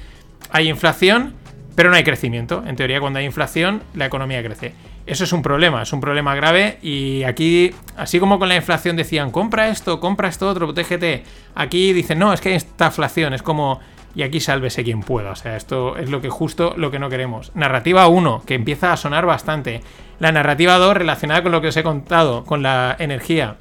hay 0.51 0.71
inflación, 0.71 1.35
pero 1.77 1.91
no 1.91 1.97
hay 1.97 2.05
crecimiento. 2.05 2.65
En 2.67 2.75
teoría, 2.75 3.01
cuando 3.01 3.19
hay 3.19 3.27
inflación, 3.27 3.83
la 3.93 4.07
economía 4.07 4.43
crece. 4.43 4.73
Eso 5.05 5.25
es 5.25 5.33
un 5.35 5.43
problema, 5.43 5.83
es 5.83 5.93
un 5.93 6.01
problema 6.01 6.35
grave 6.35 6.79
y 6.81 7.23
aquí, 7.25 7.75
así 7.99 8.19
como 8.19 8.39
con 8.39 8.49
la 8.49 8.57
inflación 8.57 8.97
decían, 8.97 9.31
compra 9.31 9.69
esto, 9.69 10.01
compra 10.01 10.29
esto 10.29 10.49
otro, 10.49 10.69
protégete, 10.69 11.23
aquí 11.55 11.93
dicen, 11.93 12.19
no, 12.19 12.33
es 12.33 12.41
que 12.41 12.49
hay 12.49 12.55
inflación, 12.55 13.35
es 13.35 13.43
como 13.43 13.79
y 14.15 14.23
aquí 14.23 14.41
sálvese 14.41 14.85
quien 14.85 15.01
pueda. 15.01 15.31
O 15.31 15.37
sea, 15.37 15.57
esto 15.57 15.97
es 15.97 16.11
lo 16.11 16.21
que 16.21 16.29
justo 16.29 16.75
lo 16.77 16.91
que 16.91 16.99
no 16.99 17.09
queremos. 17.09 17.53
Narrativa 17.55 18.07
1, 18.09 18.43
que 18.47 18.55
empieza 18.55 18.93
a 18.93 18.97
sonar 18.97 19.27
bastante. 19.27 19.81
La 20.19 20.33
narrativa 20.33 20.79
2, 20.79 20.97
relacionada 20.97 21.43
con 21.43 21.53
lo 21.53 21.61
que 21.61 21.69
os 21.69 21.77
he 21.77 21.83
contado, 21.83 22.45
con 22.45 22.63
la 22.63 22.97
energía, 22.99 23.57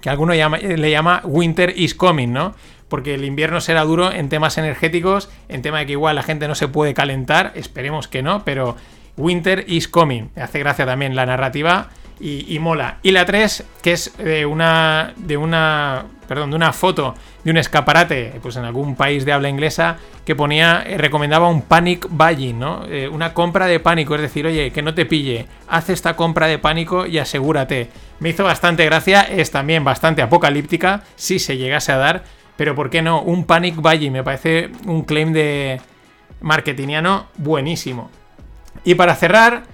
que 0.00 0.10
alguno 0.10 0.34
le 0.34 0.90
llama 0.90 1.22
Winter 1.24 1.72
is 1.76 1.94
coming, 1.94 2.32
¿no? 2.32 2.54
Porque 2.88 3.14
el 3.14 3.24
invierno 3.24 3.60
será 3.60 3.84
duro 3.84 4.12
en 4.12 4.28
temas 4.28 4.58
energéticos, 4.58 5.30
en 5.48 5.62
tema 5.62 5.78
de 5.78 5.86
que 5.86 5.92
igual 5.92 6.16
la 6.16 6.22
gente 6.22 6.48
no 6.48 6.54
se 6.54 6.68
puede 6.68 6.92
calentar, 6.92 7.52
esperemos 7.54 8.08
que 8.08 8.22
no, 8.22 8.44
pero 8.44 8.76
Winter 9.16 9.64
is 9.68 9.88
coming. 9.88 10.28
Me 10.34 10.42
hace 10.42 10.58
gracia 10.58 10.84
también 10.84 11.14
la 11.14 11.24
narrativa 11.24 11.88
y, 12.20 12.58
mola. 12.60 12.98
Y 13.02 13.10
la 13.10 13.24
3, 13.24 13.64
que 13.82 13.92
es 13.92 14.16
de 14.16 14.46
una, 14.46 15.12
de 15.16 15.36
una, 15.36 16.04
perdón, 16.32 16.48
de 16.48 16.56
una 16.56 16.72
foto 16.72 17.14
de 17.44 17.50
un 17.50 17.58
escaparate, 17.58 18.32
pues 18.40 18.56
en 18.56 18.64
algún 18.64 18.96
país 18.96 19.26
de 19.26 19.34
habla 19.34 19.50
inglesa, 19.50 19.98
que 20.24 20.34
ponía, 20.34 20.82
eh, 20.86 20.96
recomendaba 20.96 21.46
un 21.48 21.60
panic 21.60 22.06
buying, 22.08 22.58
¿no? 22.58 22.86
Eh, 22.88 23.06
una 23.06 23.34
compra 23.34 23.66
de 23.66 23.80
pánico, 23.80 24.14
es 24.14 24.22
decir, 24.22 24.46
oye, 24.46 24.70
que 24.70 24.80
no 24.80 24.94
te 24.94 25.04
pille, 25.04 25.44
haz 25.68 25.90
esta 25.90 26.16
compra 26.16 26.46
de 26.46 26.58
pánico 26.58 27.04
y 27.04 27.18
asegúrate. 27.18 27.90
Me 28.20 28.30
hizo 28.30 28.44
bastante 28.44 28.86
gracia, 28.86 29.20
es 29.20 29.50
también 29.50 29.84
bastante 29.84 30.22
apocalíptica, 30.22 31.02
si 31.16 31.38
se 31.38 31.58
llegase 31.58 31.92
a 31.92 31.98
dar, 31.98 32.24
pero 32.56 32.74
¿por 32.74 32.88
qué 32.88 33.02
no? 33.02 33.20
Un 33.20 33.44
panic 33.44 33.76
buying, 33.76 34.10
me 34.10 34.24
parece 34.24 34.70
un 34.86 35.02
claim 35.02 35.34
de 35.34 35.82
marketingiano 36.40 37.26
buenísimo. 37.36 38.10
Y 38.84 38.94
para 38.94 39.14
cerrar, 39.16 39.64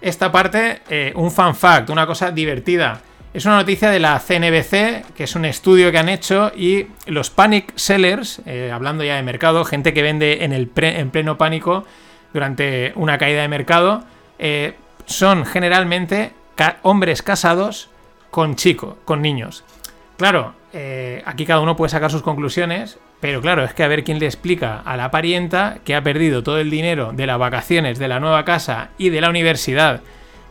esta 0.00 0.32
parte, 0.32 0.82
eh, 0.90 1.12
un 1.14 1.30
fan 1.30 1.54
fact, 1.54 1.90
una 1.90 2.08
cosa 2.08 2.32
divertida. 2.32 3.02
Es 3.34 3.44
una 3.44 3.56
noticia 3.56 3.90
de 3.90 4.00
la 4.00 4.18
CNBC, 4.18 5.14
que 5.14 5.24
es 5.24 5.36
un 5.36 5.44
estudio 5.44 5.92
que 5.92 5.98
han 5.98 6.08
hecho, 6.08 6.50
y 6.56 6.86
los 7.06 7.28
panic 7.28 7.76
sellers, 7.76 8.40
eh, 8.46 8.70
hablando 8.72 9.04
ya 9.04 9.16
de 9.16 9.22
mercado, 9.22 9.64
gente 9.64 9.92
que 9.92 10.02
vende 10.02 10.44
en, 10.44 10.52
el 10.52 10.70
en 10.76 11.10
pleno 11.10 11.36
pánico 11.36 11.84
durante 12.32 12.92
una 12.94 13.18
caída 13.18 13.42
de 13.42 13.48
mercado, 13.48 14.04
eh, 14.38 14.74
son 15.04 15.44
generalmente 15.44 16.32
hombres 16.82 17.22
casados 17.22 17.90
con 18.30 18.56
chicos, 18.56 18.94
con 19.04 19.20
niños. 19.22 19.62
Claro, 20.16 20.54
aquí 21.24 21.46
cada 21.46 21.60
uno 21.60 21.76
puede 21.76 21.90
sacar 21.90 22.10
sus 22.10 22.22
conclusiones, 22.22 22.98
pero 23.20 23.40
claro, 23.40 23.64
es 23.64 23.74
que 23.74 23.84
a 23.84 23.88
ver 23.88 24.04
quién 24.04 24.18
le 24.18 24.26
explica 24.26 24.80
a 24.84 24.96
la 24.96 25.10
parienta 25.10 25.78
que 25.84 25.94
ha 25.94 26.02
perdido 26.02 26.42
todo 26.42 26.58
el 26.58 26.70
dinero 26.70 27.12
de 27.12 27.26
las 27.26 27.38
vacaciones, 27.38 27.98
de 27.98 28.08
la 28.08 28.20
nueva 28.20 28.44
casa 28.44 28.90
y 28.98 29.10
de 29.10 29.20
la 29.20 29.30
universidad. 29.30 30.00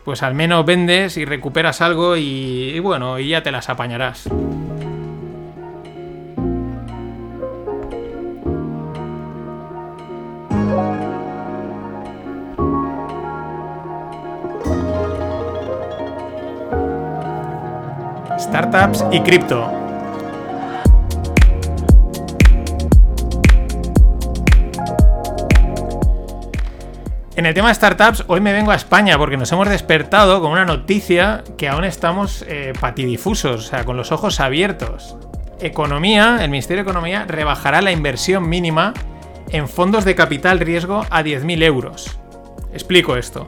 Pues 0.08 0.24
al 0.24 0.36
menos 0.36 0.66
vendes 0.66 1.18
y 1.18 1.26
recuperas 1.26 1.82
algo 1.82 2.16
y, 2.16 2.80
bueno, 2.80 3.20
y 3.20 3.28
ya 3.28 3.44
te 3.44 3.52
las 3.52 3.68
apañarás. 3.68 4.30
Startups 18.40 19.04
y 19.12 19.20
cripto. 19.20 19.87
En 27.38 27.46
el 27.46 27.54
tema 27.54 27.68
de 27.68 27.76
startups, 27.76 28.24
hoy 28.26 28.42
me 28.42 28.52
vengo 28.52 28.72
a 28.72 28.76
España 28.76 29.16
porque 29.20 29.38
nos 29.38 29.52
hemos 29.52 29.70
despertado 29.70 30.42
con 30.42 30.54
una 30.54 30.66
noticia 30.66 31.44
que 31.56 31.68
aún 31.68 31.84
estamos 31.84 32.44
eh, 32.48 32.74
patidifusos, 32.82 33.64
o 33.64 33.70
sea, 33.70 33.84
con 33.84 33.96
los 33.96 34.12
ojos 34.12 34.40
abiertos. 34.40 35.16
Economía, 35.62 36.40
el 36.42 36.50
Ministerio 36.50 36.84
de 36.84 36.90
Economía 36.90 37.26
rebajará 37.28 37.84
la 37.84 37.92
inversión 37.92 38.50
mínima 38.50 38.96
en 39.52 39.70
fondos 39.70 40.04
de 40.04 40.16
capital 40.16 40.60
riesgo 40.60 41.06
a 41.12 41.22
10.000 41.22 41.62
euros. 41.62 42.20
Explico 42.74 43.16
esto. 43.16 43.46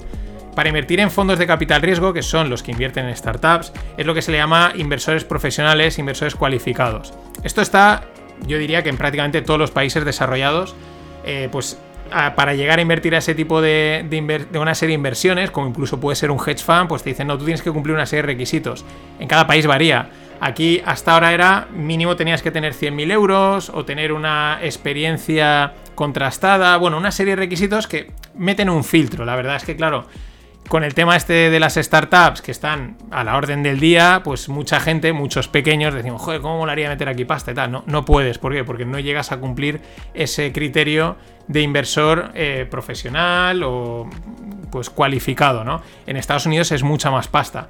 Para 0.54 0.70
invertir 0.70 1.00
en 1.00 1.10
fondos 1.10 1.40
de 1.40 1.48
capital 1.48 1.82
riesgo, 1.82 2.14
que 2.14 2.22
son 2.22 2.48
los 2.52 2.62
que 2.62 2.74
invierten 2.74 3.08
en 3.08 3.16
startups, 3.16 3.74
es 3.98 4.06
lo 4.06 4.14
que 4.14 4.22
se 4.22 4.32
le 4.32 4.38
llama 4.38 4.72
inversores 4.76 5.24
profesionales, 5.24 5.98
inversores 5.98 6.36
cualificados. 6.36 7.16
Esto 7.44 7.64
está, 7.64 8.04
yo 8.46 8.60
diría 8.60 8.84
que 8.84 8.90
en 8.90 8.98
prácticamente 8.98 9.42
todos 9.42 9.60
los 9.60 9.72
países 9.72 10.06
desarrollados, 10.06 10.76
eh, 11.26 11.50
pues 11.52 11.80
para 12.10 12.54
llegar 12.54 12.80
a 12.80 12.82
invertir 12.82 13.16
a 13.16 13.20
ese 13.20 13.36
tipo 13.36 13.62
de, 13.62 14.06
de, 14.10 14.60
una 14.60 14.76
serie 14.76 14.94
de 14.94 14.96
inversiones, 14.96 15.52
como 15.52 15.68
incluso 15.68 16.00
puede 16.00 16.16
ser 16.16 16.32
un 16.32 16.40
hedge 16.40 16.64
fund, 16.64 16.88
pues 16.88 17.04
te 17.04 17.10
dicen, 17.10 17.28
no, 17.28 17.38
tú 17.38 17.46
tienes 17.46 17.62
que 17.62 17.72
cumplir 17.72 17.96
una 17.96 18.06
serie 18.06 18.24
de 18.24 18.28
requisitos. 18.28 18.86
En 19.20 19.28
cada 19.28 19.48
país 19.48 19.66
varía. 19.68 20.10
Aquí 20.42 20.82
hasta 20.86 21.14
ahora 21.14 21.34
era 21.34 21.68
mínimo 21.74 22.16
tenías 22.16 22.42
que 22.42 22.50
tener 22.50 22.74
100.000 22.74 23.12
euros 23.12 23.70
o 23.70 23.84
tener 23.84 24.14
una 24.14 24.60
experiencia 24.62 25.74
contrastada, 25.96 26.78
bueno, 26.78 26.98
una 26.98 27.12
serie 27.12 27.36
de 27.36 27.42
requisitos 27.42 27.88
que 27.88 28.12
meten 28.36 28.70
un 28.70 28.86
filtro. 28.86 29.26
La 29.26 29.36
verdad 29.36 29.58
es 29.58 29.66
que, 29.66 29.76
claro, 29.76 30.06
con 30.68 30.84
el 30.84 30.94
tema 30.94 31.16
este 31.16 31.50
de 31.50 31.60
las 31.60 31.76
startups 31.76 32.42
que 32.42 32.52
están 32.52 32.98
a 33.10 33.24
la 33.24 33.38
orden 33.38 33.64
del 33.64 33.80
día, 33.80 34.22
pues 34.24 34.50
mucha 34.50 34.80
gente, 34.80 35.14
muchos 35.14 35.48
pequeños, 35.48 35.94
decimos, 35.94 36.22
joder, 36.22 36.42
¿cómo 36.42 36.60
molaría 36.60 36.90
meter 36.90 37.10
aquí 37.10 37.26
pasta 37.26 37.52
y 37.52 37.56
tal? 37.56 37.72
No, 37.72 37.84
no 37.88 38.06
puedes, 38.06 38.38
¿por 38.38 38.54
qué? 38.54 38.64
Porque 38.64 38.86
no 38.86 39.00
llegas 39.00 39.32
a 39.32 39.40
cumplir 39.40 39.82
ese 40.14 40.52
criterio 40.52 41.18
de 41.48 41.62
inversor 41.62 42.32
eh, 42.36 42.68
profesional 42.70 43.64
o 43.64 44.08
pues 44.72 44.92
cualificado, 44.92 45.64
¿no? 45.64 45.82
En 46.06 46.18
Estados 46.18 46.46
Unidos 46.46 46.72
es 46.72 46.84
mucha 46.84 47.10
más 47.10 47.28
pasta. 47.28 47.70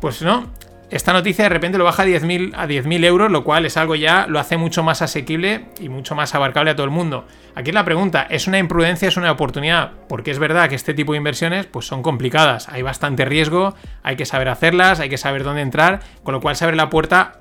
Pues 0.00 0.20
no, 0.20 0.46
esta 0.88 1.12
noticia 1.12 1.44
de 1.44 1.48
repente 1.48 1.78
lo 1.78 1.84
baja 1.84 2.04
a 2.04 2.06
10.000 2.06 2.52
a 2.54 2.66
10.000 2.66 3.04
euros, 3.04 3.30
lo 3.32 3.42
cual 3.42 3.66
es 3.66 3.76
algo 3.76 3.96
ya, 3.96 4.26
lo 4.28 4.38
hace 4.38 4.56
mucho 4.56 4.84
más 4.84 5.02
asequible 5.02 5.66
y 5.80 5.88
mucho 5.88 6.14
más 6.14 6.34
abarcable 6.34 6.70
a 6.70 6.76
todo 6.76 6.84
el 6.84 6.92
mundo. 6.92 7.26
Aquí 7.56 7.72
la 7.72 7.84
pregunta, 7.84 8.26
¿es 8.30 8.46
una 8.46 8.58
imprudencia, 8.58 9.08
es 9.08 9.16
una 9.16 9.32
oportunidad? 9.32 9.92
Porque 10.08 10.30
es 10.30 10.38
verdad 10.38 10.68
que 10.68 10.76
este 10.76 10.94
tipo 10.94 11.12
de 11.12 11.18
inversiones 11.18 11.66
pues 11.66 11.86
son 11.86 12.02
complicadas, 12.02 12.68
hay 12.68 12.82
bastante 12.82 13.24
riesgo, 13.24 13.74
hay 14.04 14.16
que 14.16 14.26
saber 14.26 14.48
hacerlas, 14.48 15.00
hay 15.00 15.08
que 15.08 15.18
saber 15.18 15.42
dónde 15.42 15.62
entrar, 15.62 16.00
con 16.22 16.34
lo 16.34 16.40
cual 16.40 16.54
se 16.54 16.64
abre 16.64 16.76
la 16.76 16.88
puerta 16.88 17.40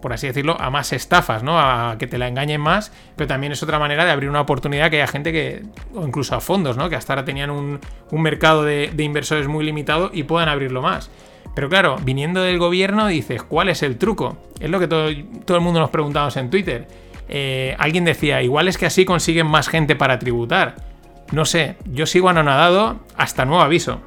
por 0.00 0.12
así 0.12 0.28
decirlo, 0.28 0.56
a 0.60 0.70
más 0.70 0.92
estafas, 0.92 1.42
¿no? 1.42 1.58
A 1.58 1.96
que 1.98 2.06
te 2.06 2.16
la 2.16 2.28
engañen 2.28 2.60
más, 2.60 2.92
pero 3.16 3.26
también 3.26 3.52
es 3.52 3.62
otra 3.64 3.80
manera 3.80 4.04
de 4.04 4.12
abrir 4.12 4.30
una 4.30 4.40
oportunidad 4.40 4.88
que 4.88 4.96
haya 4.96 5.08
gente 5.08 5.32
que, 5.32 5.64
o 5.94 6.06
incluso 6.06 6.36
a 6.36 6.40
fondos, 6.40 6.76
¿no? 6.76 6.88
Que 6.88 6.94
hasta 6.94 7.12
ahora 7.12 7.24
tenían 7.24 7.50
un, 7.50 7.80
mercado 8.12 8.62
de, 8.62 8.92
inversores 8.98 9.48
muy 9.48 9.64
limitado 9.64 10.10
y 10.12 10.22
puedan 10.22 10.48
abrirlo 10.48 10.80
más. 10.80 11.10
Pero 11.56 11.70
claro, 11.70 11.96
viniendo 12.02 12.42
del 12.42 12.58
gobierno 12.58 13.06
dices, 13.06 13.42
¿cuál 13.42 13.70
es 13.70 13.82
el 13.82 13.96
truco? 13.96 14.36
Es 14.60 14.68
lo 14.68 14.78
que 14.78 14.88
todo, 14.88 15.08
todo 15.46 15.56
el 15.56 15.62
mundo 15.62 15.80
nos 15.80 15.88
preguntamos 15.88 16.36
en 16.36 16.50
Twitter. 16.50 16.86
Eh, 17.30 17.74
alguien 17.78 18.04
decía, 18.04 18.42
igual 18.42 18.68
es 18.68 18.76
que 18.76 18.84
así 18.84 19.06
consiguen 19.06 19.46
más 19.46 19.68
gente 19.68 19.96
para 19.96 20.18
tributar. 20.18 20.76
No 21.32 21.46
sé, 21.46 21.76
yo 21.86 22.04
sigo 22.04 22.28
anonadado 22.28 23.00
hasta 23.16 23.46
nuevo 23.46 23.62
aviso. 23.62 24.02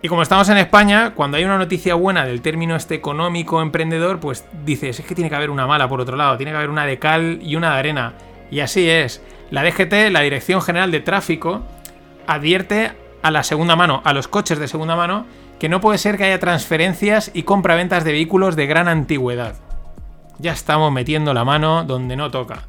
Y 0.00 0.08
como 0.08 0.22
estamos 0.22 0.48
en 0.48 0.56
España, 0.56 1.12
cuando 1.14 1.36
hay 1.36 1.44
una 1.44 1.58
noticia 1.58 1.94
buena 1.94 2.24
del 2.24 2.40
término 2.40 2.74
este 2.74 2.94
económico 2.94 3.60
emprendedor, 3.60 4.18
pues 4.18 4.46
dices, 4.64 4.98
es 4.98 5.04
que 5.04 5.14
tiene 5.14 5.28
que 5.28 5.36
haber 5.36 5.50
una 5.50 5.66
mala 5.66 5.90
por 5.90 6.00
otro 6.00 6.16
lado, 6.16 6.38
tiene 6.38 6.52
que 6.52 6.56
haber 6.56 6.70
una 6.70 6.86
de 6.86 6.98
cal 6.98 7.38
y 7.42 7.54
una 7.54 7.74
de 7.74 7.78
arena. 7.78 8.14
Y 8.50 8.60
así 8.60 8.88
es. 8.88 9.22
La 9.50 9.62
DGT, 9.62 10.10
la 10.10 10.20
Dirección 10.20 10.62
General 10.62 10.90
de 10.90 11.00
Tráfico, 11.00 11.62
advierte 12.26 12.92
a 13.20 13.30
la 13.30 13.42
segunda 13.42 13.76
mano, 13.76 14.00
a 14.06 14.14
los 14.14 14.26
coches 14.26 14.58
de 14.58 14.68
segunda 14.68 14.96
mano, 14.96 15.26
que 15.62 15.68
no 15.68 15.80
puede 15.80 15.98
ser 15.98 16.16
que 16.16 16.24
haya 16.24 16.40
transferencias 16.40 17.30
y 17.34 17.44
compraventas 17.44 18.02
de 18.02 18.10
vehículos 18.10 18.56
de 18.56 18.66
gran 18.66 18.88
antigüedad. 18.88 19.54
Ya 20.40 20.50
estamos 20.50 20.90
metiendo 20.90 21.34
la 21.34 21.44
mano 21.44 21.84
donde 21.84 22.16
no 22.16 22.32
toca. 22.32 22.64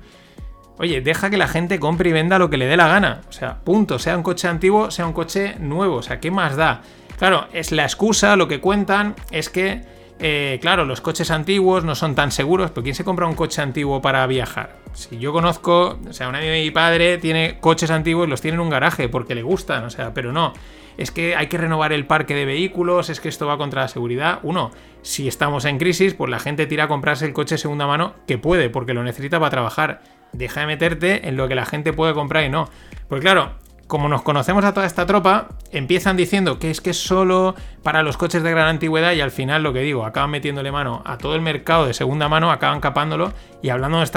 Oye, 0.78 1.02
deja 1.02 1.32
que 1.32 1.38
la 1.38 1.48
gente 1.48 1.80
compre 1.80 2.12
y 2.12 2.14
venda 2.14 2.38
lo 2.38 2.52
que 2.52 2.58
le 2.58 2.68
dé 2.68 2.78
la 2.78 2.88
gana. 2.88 3.22
O 3.28 3.32
sea, 3.32 3.58
punto. 3.64 3.98
Sea 3.98 4.16
un 4.16 4.22
coche 4.22 4.48
antiguo, 4.48 4.92
sea 4.92 5.08
un 5.08 5.14
coche 5.14 5.56
nuevo. 5.60 5.96
O 5.96 6.02
sea, 6.04 6.20
¿qué 6.20 6.30
más 6.30 6.56
da? 6.56 6.84
Claro, 7.18 7.48
es 7.52 7.72
la 7.72 7.82
excusa, 7.82 8.36
lo 8.36 8.48
que 8.48 8.62
cuentan 8.62 9.16
es 9.32 9.50
que, 9.50 9.82
eh, 10.26 10.58
claro, 10.62 10.86
los 10.86 11.02
coches 11.02 11.32
antiguos 11.32 11.84
no 11.84 11.96
son 11.96 12.16
tan 12.16 12.32
seguros, 12.32 12.72
pero 12.72 12.82
¿quién 12.82 12.96
se 12.96 13.04
compra 13.04 13.28
un 13.28 13.36
coche 13.36 13.62
antiguo 13.62 14.02
para 14.02 14.26
viajar? 14.26 14.78
Si 14.94 15.20
yo 15.20 15.34
conozco, 15.34 16.00
o 16.08 16.14
sea, 16.14 16.30
un 16.30 16.36
amigo 16.36 16.54
de 16.54 16.62
mi 16.62 16.72
padre 16.72 17.18
tiene 17.18 17.60
coches 17.60 17.92
antiguos 17.92 18.30
los 18.30 18.40
tiene 18.40 18.56
en 18.56 18.62
un 18.62 18.70
garaje 18.70 19.10
porque 19.10 19.36
le 19.36 19.44
gustan, 19.44 19.84
o 19.84 19.90
sea, 19.90 20.14
pero 20.14 20.32
no. 20.32 20.54
Es 20.96 21.12
que 21.12 21.36
hay 21.36 21.48
que 21.48 21.58
renovar 21.58 21.92
el 21.92 22.06
parque 22.06 22.36
de 22.36 22.46
vehículos, 22.46 23.10
es 23.10 23.20
que 23.20 23.28
esto 23.28 23.48
va 23.48 23.58
contra 23.58 23.82
la 23.82 23.90
seguridad. 23.90 24.40
Uno, 24.44 24.72
si 25.02 25.28
estamos 25.28 25.66
en 25.66 25.78
crisis, 25.78 26.14
pues 26.14 26.32
la 26.32 26.40
gente 26.40 26.68
tira 26.68 26.86
a 26.86 26.88
comprarse 26.88 27.26
el 27.26 27.34
coche 27.34 27.56
de 27.56 27.60
segunda 27.60 27.86
mano 27.86 28.14
que 28.26 28.38
puede, 28.38 28.70
porque 28.70 28.94
lo 28.94 29.04
necesita 29.04 29.42
para 29.42 29.50
trabajar. 29.50 30.04
Deja 30.32 30.62
de 30.62 30.68
meterte 30.68 31.28
en 31.28 31.36
lo 31.36 31.50
que 31.50 31.56
la 31.56 31.66
gente 31.66 31.92
puede 31.92 32.14
comprar 32.14 32.46
y 32.46 32.50
no. 32.50 32.70
Pues 33.10 33.20
claro, 33.20 33.56
como 33.94 34.10
nos 34.10 34.24
conocemos 34.24 34.66
a 34.66 34.74
toda 34.74 34.88
esta 34.88 35.06
tropa, 35.06 35.50
empiezan 35.72 36.18
diciendo 36.18 36.58
que 36.58 36.72
es 36.72 36.82
que 36.82 36.90
es 36.90 36.98
solo 36.98 37.54
para 37.84 38.02
los 38.02 38.18
coches 38.18 38.42
de 38.42 38.50
gran 38.50 38.66
antigüedad 38.66 39.12
y 39.12 39.22
al 39.22 39.30
final 39.30 39.62
lo 39.62 39.72
que 39.72 39.82
digo, 39.82 40.04
acaban 40.04 40.32
metiéndole 40.32 40.72
mano 40.72 41.04
a 41.06 41.20
todo 41.20 41.36
el 41.36 41.42
mercado 41.42 41.86
de 41.86 41.94
segunda 41.94 42.28
mano, 42.28 42.50
acaban 42.50 42.80
capándolo 42.80 43.34
y 43.62 43.70
hablando 43.70 44.00
de, 44.00 44.08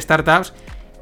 startups, 0.00 0.54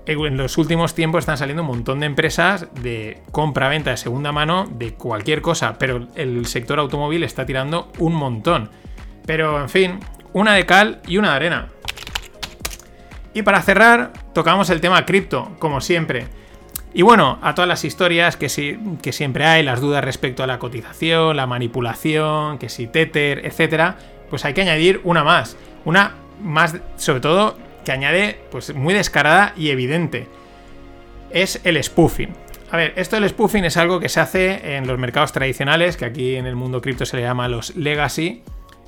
en 0.06 0.36
los 0.36 0.58
últimos 0.58 0.92
tiempos 0.92 1.20
están 1.20 1.38
saliendo 1.38 1.62
un 1.62 1.68
montón 1.68 2.00
de 2.00 2.06
empresas 2.06 2.66
de 2.82 3.22
compra-venta 3.30 3.92
de 3.92 3.96
segunda 3.96 4.32
mano 4.32 4.66
de 4.72 4.94
cualquier 4.94 5.40
cosa, 5.40 5.78
pero 5.78 6.08
el 6.16 6.46
sector 6.46 6.80
automóvil 6.80 7.22
está 7.22 7.46
tirando 7.46 7.92
un 8.00 8.12
montón. 8.12 8.70
Pero 9.24 9.60
en 9.60 9.68
fin, 9.68 10.00
una 10.32 10.54
de 10.54 10.66
cal 10.66 11.00
y 11.06 11.18
una 11.18 11.30
de 11.30 11.36
arena. 11.36 11.68
Y 13.34 13.42
para 13.42 13.62
cerrar, 13.62 14.12
tocamos 14.34 14.68
el 14.70 14.80
tema 14.80 15.06
cripto, 15.06 15.52
como 15.60 15.80
siempre. 15.80 16.26
Y 16.96 17.02
bueno, 17.02 17.38
a 17.42 17.54
todas 17.54 17.68
las 17.68 17.84
historias 17.84 18.38
que, 18.38 18.78
que 19.02 19.12
siempre 19.12 19.44
hay, 19.44 19.62
las 19.62 19.82
dudas 19.82 20.02
respecto 20.02 20.42
a 20.42 20.46
la 20.46 20.58
cotización, 20.58 21.36
la 21.36 21.46
manipulación, 21.46 22.56
que 22.56 22.70
si 22.70 22.86
Tether, 22.86 23.44
etcétera, 23.44 23.98
pues 24.30 24.46
hay 24.46 24.54
que 24.54 24.62
añadir 24.62 25.02
una 25.04 25.22
más. 25.22 25.58
Una 25.84 26.14
más, 26.42 26.74
sobre 26.96 27.20
todo, 27.20 27.58
que 27.84 27.92
añade, 27.92 28.40
pues 28.50 28.74
muy 28.74 28.94
descarada 28.94 29.52
y 29.58 29.68
evidente. 29.68 30.26
Es 31.28 31.60
el 31.64 31.84
spoofing. 31.84 32.30
A 32.70 32.78
ver, 32.78 32.94
esto 32.96 33.16
del 33.16 33.28
spoofing 33.28 33.66
es 33.66 33.76
algo 33.76 34.00
que 34.00 34.08
se 34.08 34.20
hace 34.20 34.76
en 34.78 34.86
los 34.86 34.98
mercados 34.98 35.32
tradicionales, 35.32 35.98
que 35.98 36.06
aquí 36.06 36.36
en 36.36 36.46
el 36.46 36.56
mundo 36.56 36.80
cripto 36.80 37.04
se 37.04 37.18
le 37.18 37.24
llama 37.24 37.46
los 37.46 37.76
legacy. 37.76 38.42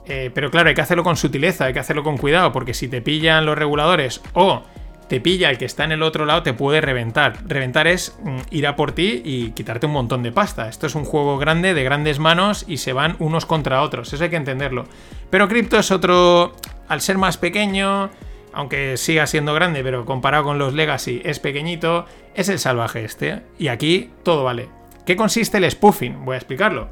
Eh, 0.06 0.30
pero 0.32 0.50
claro, 0.50 0.70
hay 0.70 0.74
que 0.74 0.80
hacerlo 0.80 1.04
con 1.04 1.18
sutileza, 1.18 1.66
hay 1.66 1.74
que 1.74 1.80
hacerlo 1.80 2.04
con 2.04 2.16
cuidado, 2.16 2.52
porque 2.52 2.72
si 2.72 2.88
te 2.88 3.02
pillan 3.02 3.44
los 3.44 3.58
reguladores 3.58 4.22
o 4.32 4.62
te 5.08 5.20
pilla 5.20 5.50
el 5.50 5.58
que 5.58 5.64
está 5.64 5.84
en 5.84 5.92
el 5.92 6.02
otro 6.02 6.26
lado, 6.26 6.42
te 6.42 6.52
puede 6.52 6.80
reventar. 6.80 7.38
Reventar 7.46 7.86
es 7.86 8.16
mm, 8.22 8.38
ir 8.50 8.66
a 8.66 8.76
por 8.76 8.92
ti 8.92 9.22
y 9.24 9.50
quitarte 9.52 9.86
un 9.86 9.92
montón 9.92 10.22
de 10.22 10.32
pasta. 10.32 10.68
Esto 10.68 10.86
es 10.86 10.94
un 10.94 11.04
juego 11.04 11.38
grande, 11.38 11.74
de 11.74 11.84
grandes 11.84 12.18
manos 12.18 12.64
y 12.68 12.76
se 12.76 12.92
van 12.92 13.16
unos 13.18 13.46
contra 13.46 13.82
otros. 13.82 14.12
Eso 14.12 14.24
hay 14.24 14.30
que 14.30 14.36
entenderlo. 14.36 14.84
Pero 15.30 15.48
cripto 15.48 15.78
es 15.78 15.90
otro. 15.90 16.54
Al 16.88 17.02
ser 17.02 17.18
más 17.18 17.36
pequeño, 17.36 18.08
aunque 18.52 18.96
siga 18.96 19.26
siendo 19.26 19.52
grande, 19.52 19.82
pero 19.82 20.06
comparado 20.06 20.44
con 20.44 20.58
los 20.58 20.72
Legacy 20.72 21.20
es 21.22 21.38
pequeñito, 21.38 22.06
es 22.34 22.48
el 22.48 22.58
salvaje 22.58 23.04
este. 23.04 23.42
Y 23.58 23.68
aquí 23.68 24.10
todo 24.22 24.44
vale. 24.44 24.68
¿Qué 25.04 25.16
consiste 25.16 25.58
el 25.58 25.70
spoofing? 25.70 26.24
Voy 26.24 26.34
a 26.34 26.38
explicarlo. 26.38 26.88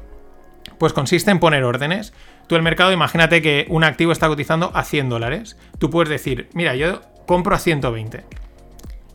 Pues 0.77 0.93
consiste 0.93 1.31
en 1.31 1.39
poner 1.39 1.63
órdenes. 1.63 2.13
Tú 2.47 2.55
el 2.55 2.61
mercado, 2.61 2.93
imagínate 2.93 3.41
que 3.41 3.65
un 3.69 3.83
activo 3.83 4.11
está 4.11 4.27
cotizando 4.27 4.71
a 4.73 4.83
100 4.83 5.09
dólares. 5.09 5.57
Tú 5.79 5.89
puedes 5.89 6.09
decir, 6.09 6.49
mira, 6.53 6.75
yo 6.75 7.01
compro 7.25 7.55
a 7.55 7.59
120. 7.59 8.23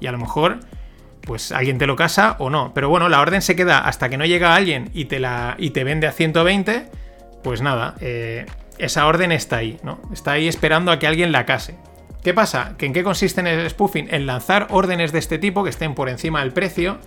Y 0.01 0.07
a 0.07 0.12
lo 0.12 0.18
mejor, 0.18 0.61
pues 1.23 1.51
alguien 1.51 1.79
te 1.79 1.87
lo 1.87 1.97
casa 1.97 2.37
o 2.38 2.51
no. 2.51 2.73
Pero 2.75 2.88
bueno, 2.90 3.09
la 3.09 3.21
orden 3.21 3.40
se 3.40 3.57
queda 3.57 3.79
hasta 3.79 4.09
que 4.09 4.18
no 4.18 4.27
llega 4.27 4.55
alguien 4.55 4.90
y 4.92 5.07
te, 5.07 5.18
la, 5.18 5.57
y 5.59 5.71
te 5.71 5.83
vende 5.85 6.07
a 6.07 6.12
120. 6.12 6.90
Pues 7.42 7.62
nada, 7.62 7.95
eh, 8.01 8.47
esa 8.79 9.07
orden 9.07 9.33
está 9.33 9.57
ahí, 9.57 9.79
¿no? 9.83 10.01
Está 10.12 10.33
ahí 10.33 10.47
esperando 10.47 10.92
a 10.92 10.99
que 10.99 11.07
alguien 11.07 11.33
la 11.33 11.47
case. 11.47 11.77
¿Qué 12.23 12.35
pasa? 12.35 12.75
¿Que 12.79 12.87
¿En 12.87 12.92
qué 12.92 13.03
consiste 13.03 13.40
en 13.40 13.47
el 13.47 13.68
spoofing? 13.68 14.09
En 14.12 14.27
lanzar 14.27 14.68
órdenes 14.71 15.11
de 15.11 15.18
este 15.18 15.38
tipo 15.38 15.64
que 15.64 15.71
estén 15.71 15.95
por 15.95 16.09
encima 16.09 16.40
del 16.40 16.53
precio. 16.53 16.99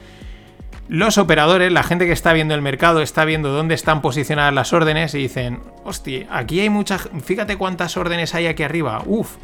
Los 0.87 1.17
operadores, 1.17 1.71
la 1.71 1.81
gente 1.81 2.05
que 2.05 2.11
está 2.11 2.31
viendo 2.31 2.53
el 2.53 2.61
mercado, 2.61 3.01
está 3.01 3.25
viendo 3.25 3.51
dónde 3.51 3.73
están 3.73 4.03
posicionadas 4.03 4.53
las 4.53 4.71
órdenes 4.71 5.15
y 5.15 5.17
dicen, 5.17 5.61
hostia, 5.83 6.27
aquí 6.29 6.59
hay 6.59 6.69
muchas, 6.69 7.09
fíjate 7.23 7.57
cuántas 7.57 7.97
órdenes 7.97 8.35
hay 8.35 8.45
aquí 8.45 8.61
arriba, 8.61 9.01
uf, 9.03 9.37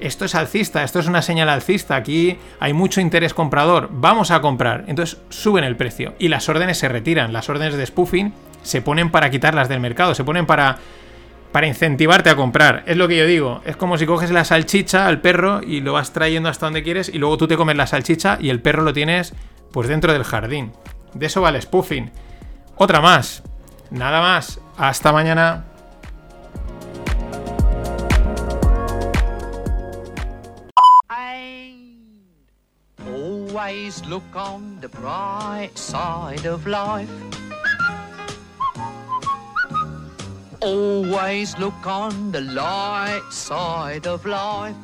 esto 0.00 0.24
es 0.24 0.34
alcista, 0.34 0.82
esto 0.82 0.98
es 0.98 1.06
una 1.06 1.22
señal 1.22 1.48
alcista, 1.50 1.94
aquí 1.94 2.36
hay 2.58 2.72
mucho 2.72 3.00
interés 3.00 3.32
comprador, 3.32 3.90
vamos 3.92 4.32
a 4.32 4.40
comprar. 4.40 4.84
Entonces 4.88 5.20
suben 5.28 5.62
el 5.62 5.76
precio 5.76 6.14
y 6.18 6.28
las 6.28 6.48
órdenes 6.48 6.78
se 6.78 6.88
retiran, 6.88 7.32
las 7.32 7.48
órdenes 7.48 7.76
de 7.76 7.86
spoofing 7.86 8.32
se 8.62 8.82
ponen 8.82 9.10
para 9.10 9.30
quitarlas 9.30 9.68
del 9.68 9.78
mercado, 9.78 10.16
se 10.16 10.24
ponen 10.24 10.46
para, 10.46 10.78
para 11.52 11.68
incentivarte 11.68 12.28
a 12.28 12.36
comprar. 12.36 12.82
Es 12.86 12.96
lo 12.96 13.06
que 13.06 13.18
yo 13.18 13.26
digo, 13.26 13.62
es 13.64 13.76
como 13.76 13.98
si 13.98 14.06
coges 14.06 14.32
la 14.32 14.44
salchicha 14.44 15.06
al 15.06 15.20
perro 15.20 15.60
y 15.62 15.80
lo 15.80 15.92
vas 15.92 16.12
trayendo 16.12 16.48
hasta 16.48 16.66
donde 16.66 16.82
quieres 16.82 17.08
y 17.08 17.18
luego 17.18 17.36
tú 17.36 17.46
te 17.46 17.56
comes 17.56 17.76
la 17.76 17.86
salchicha 17.86 18.38
y 18.40 18.50
el 18.50 18.60
perro 18.60 18.82
lo 18.82 18.92
tienes 18.92 19.34
pues 19.72 19.88
dentro 19.88 20.12
del 20.12 20.24
jardín. 20.24 20.72
De 21.14 21.26
eso 21.26 21.40
vale 21.40 21.60
spoofing. 21.60 22.10
Otra 22.76 23.00
más. 23.00 23.42
Nada 23.90 24.20
más. 24.20 24.60
Hasta 24.76 25.12
mañana. 25.12 25.64
always 33.58 34.04
look 34.06 34.36
on 34.36 34.78
the 34.80 34.88
bright 34.88 35.76
side 35.76 36.46
of 36.46 36.66
life. 36.66 37.10
Always 40.60 41.58
look 41.58 41.86
on 41.86 42.30
the 42.30 42.40
light 42.40 43.22
side 43.30 44.06
of 44.06 44.24
life. 44.26 44.76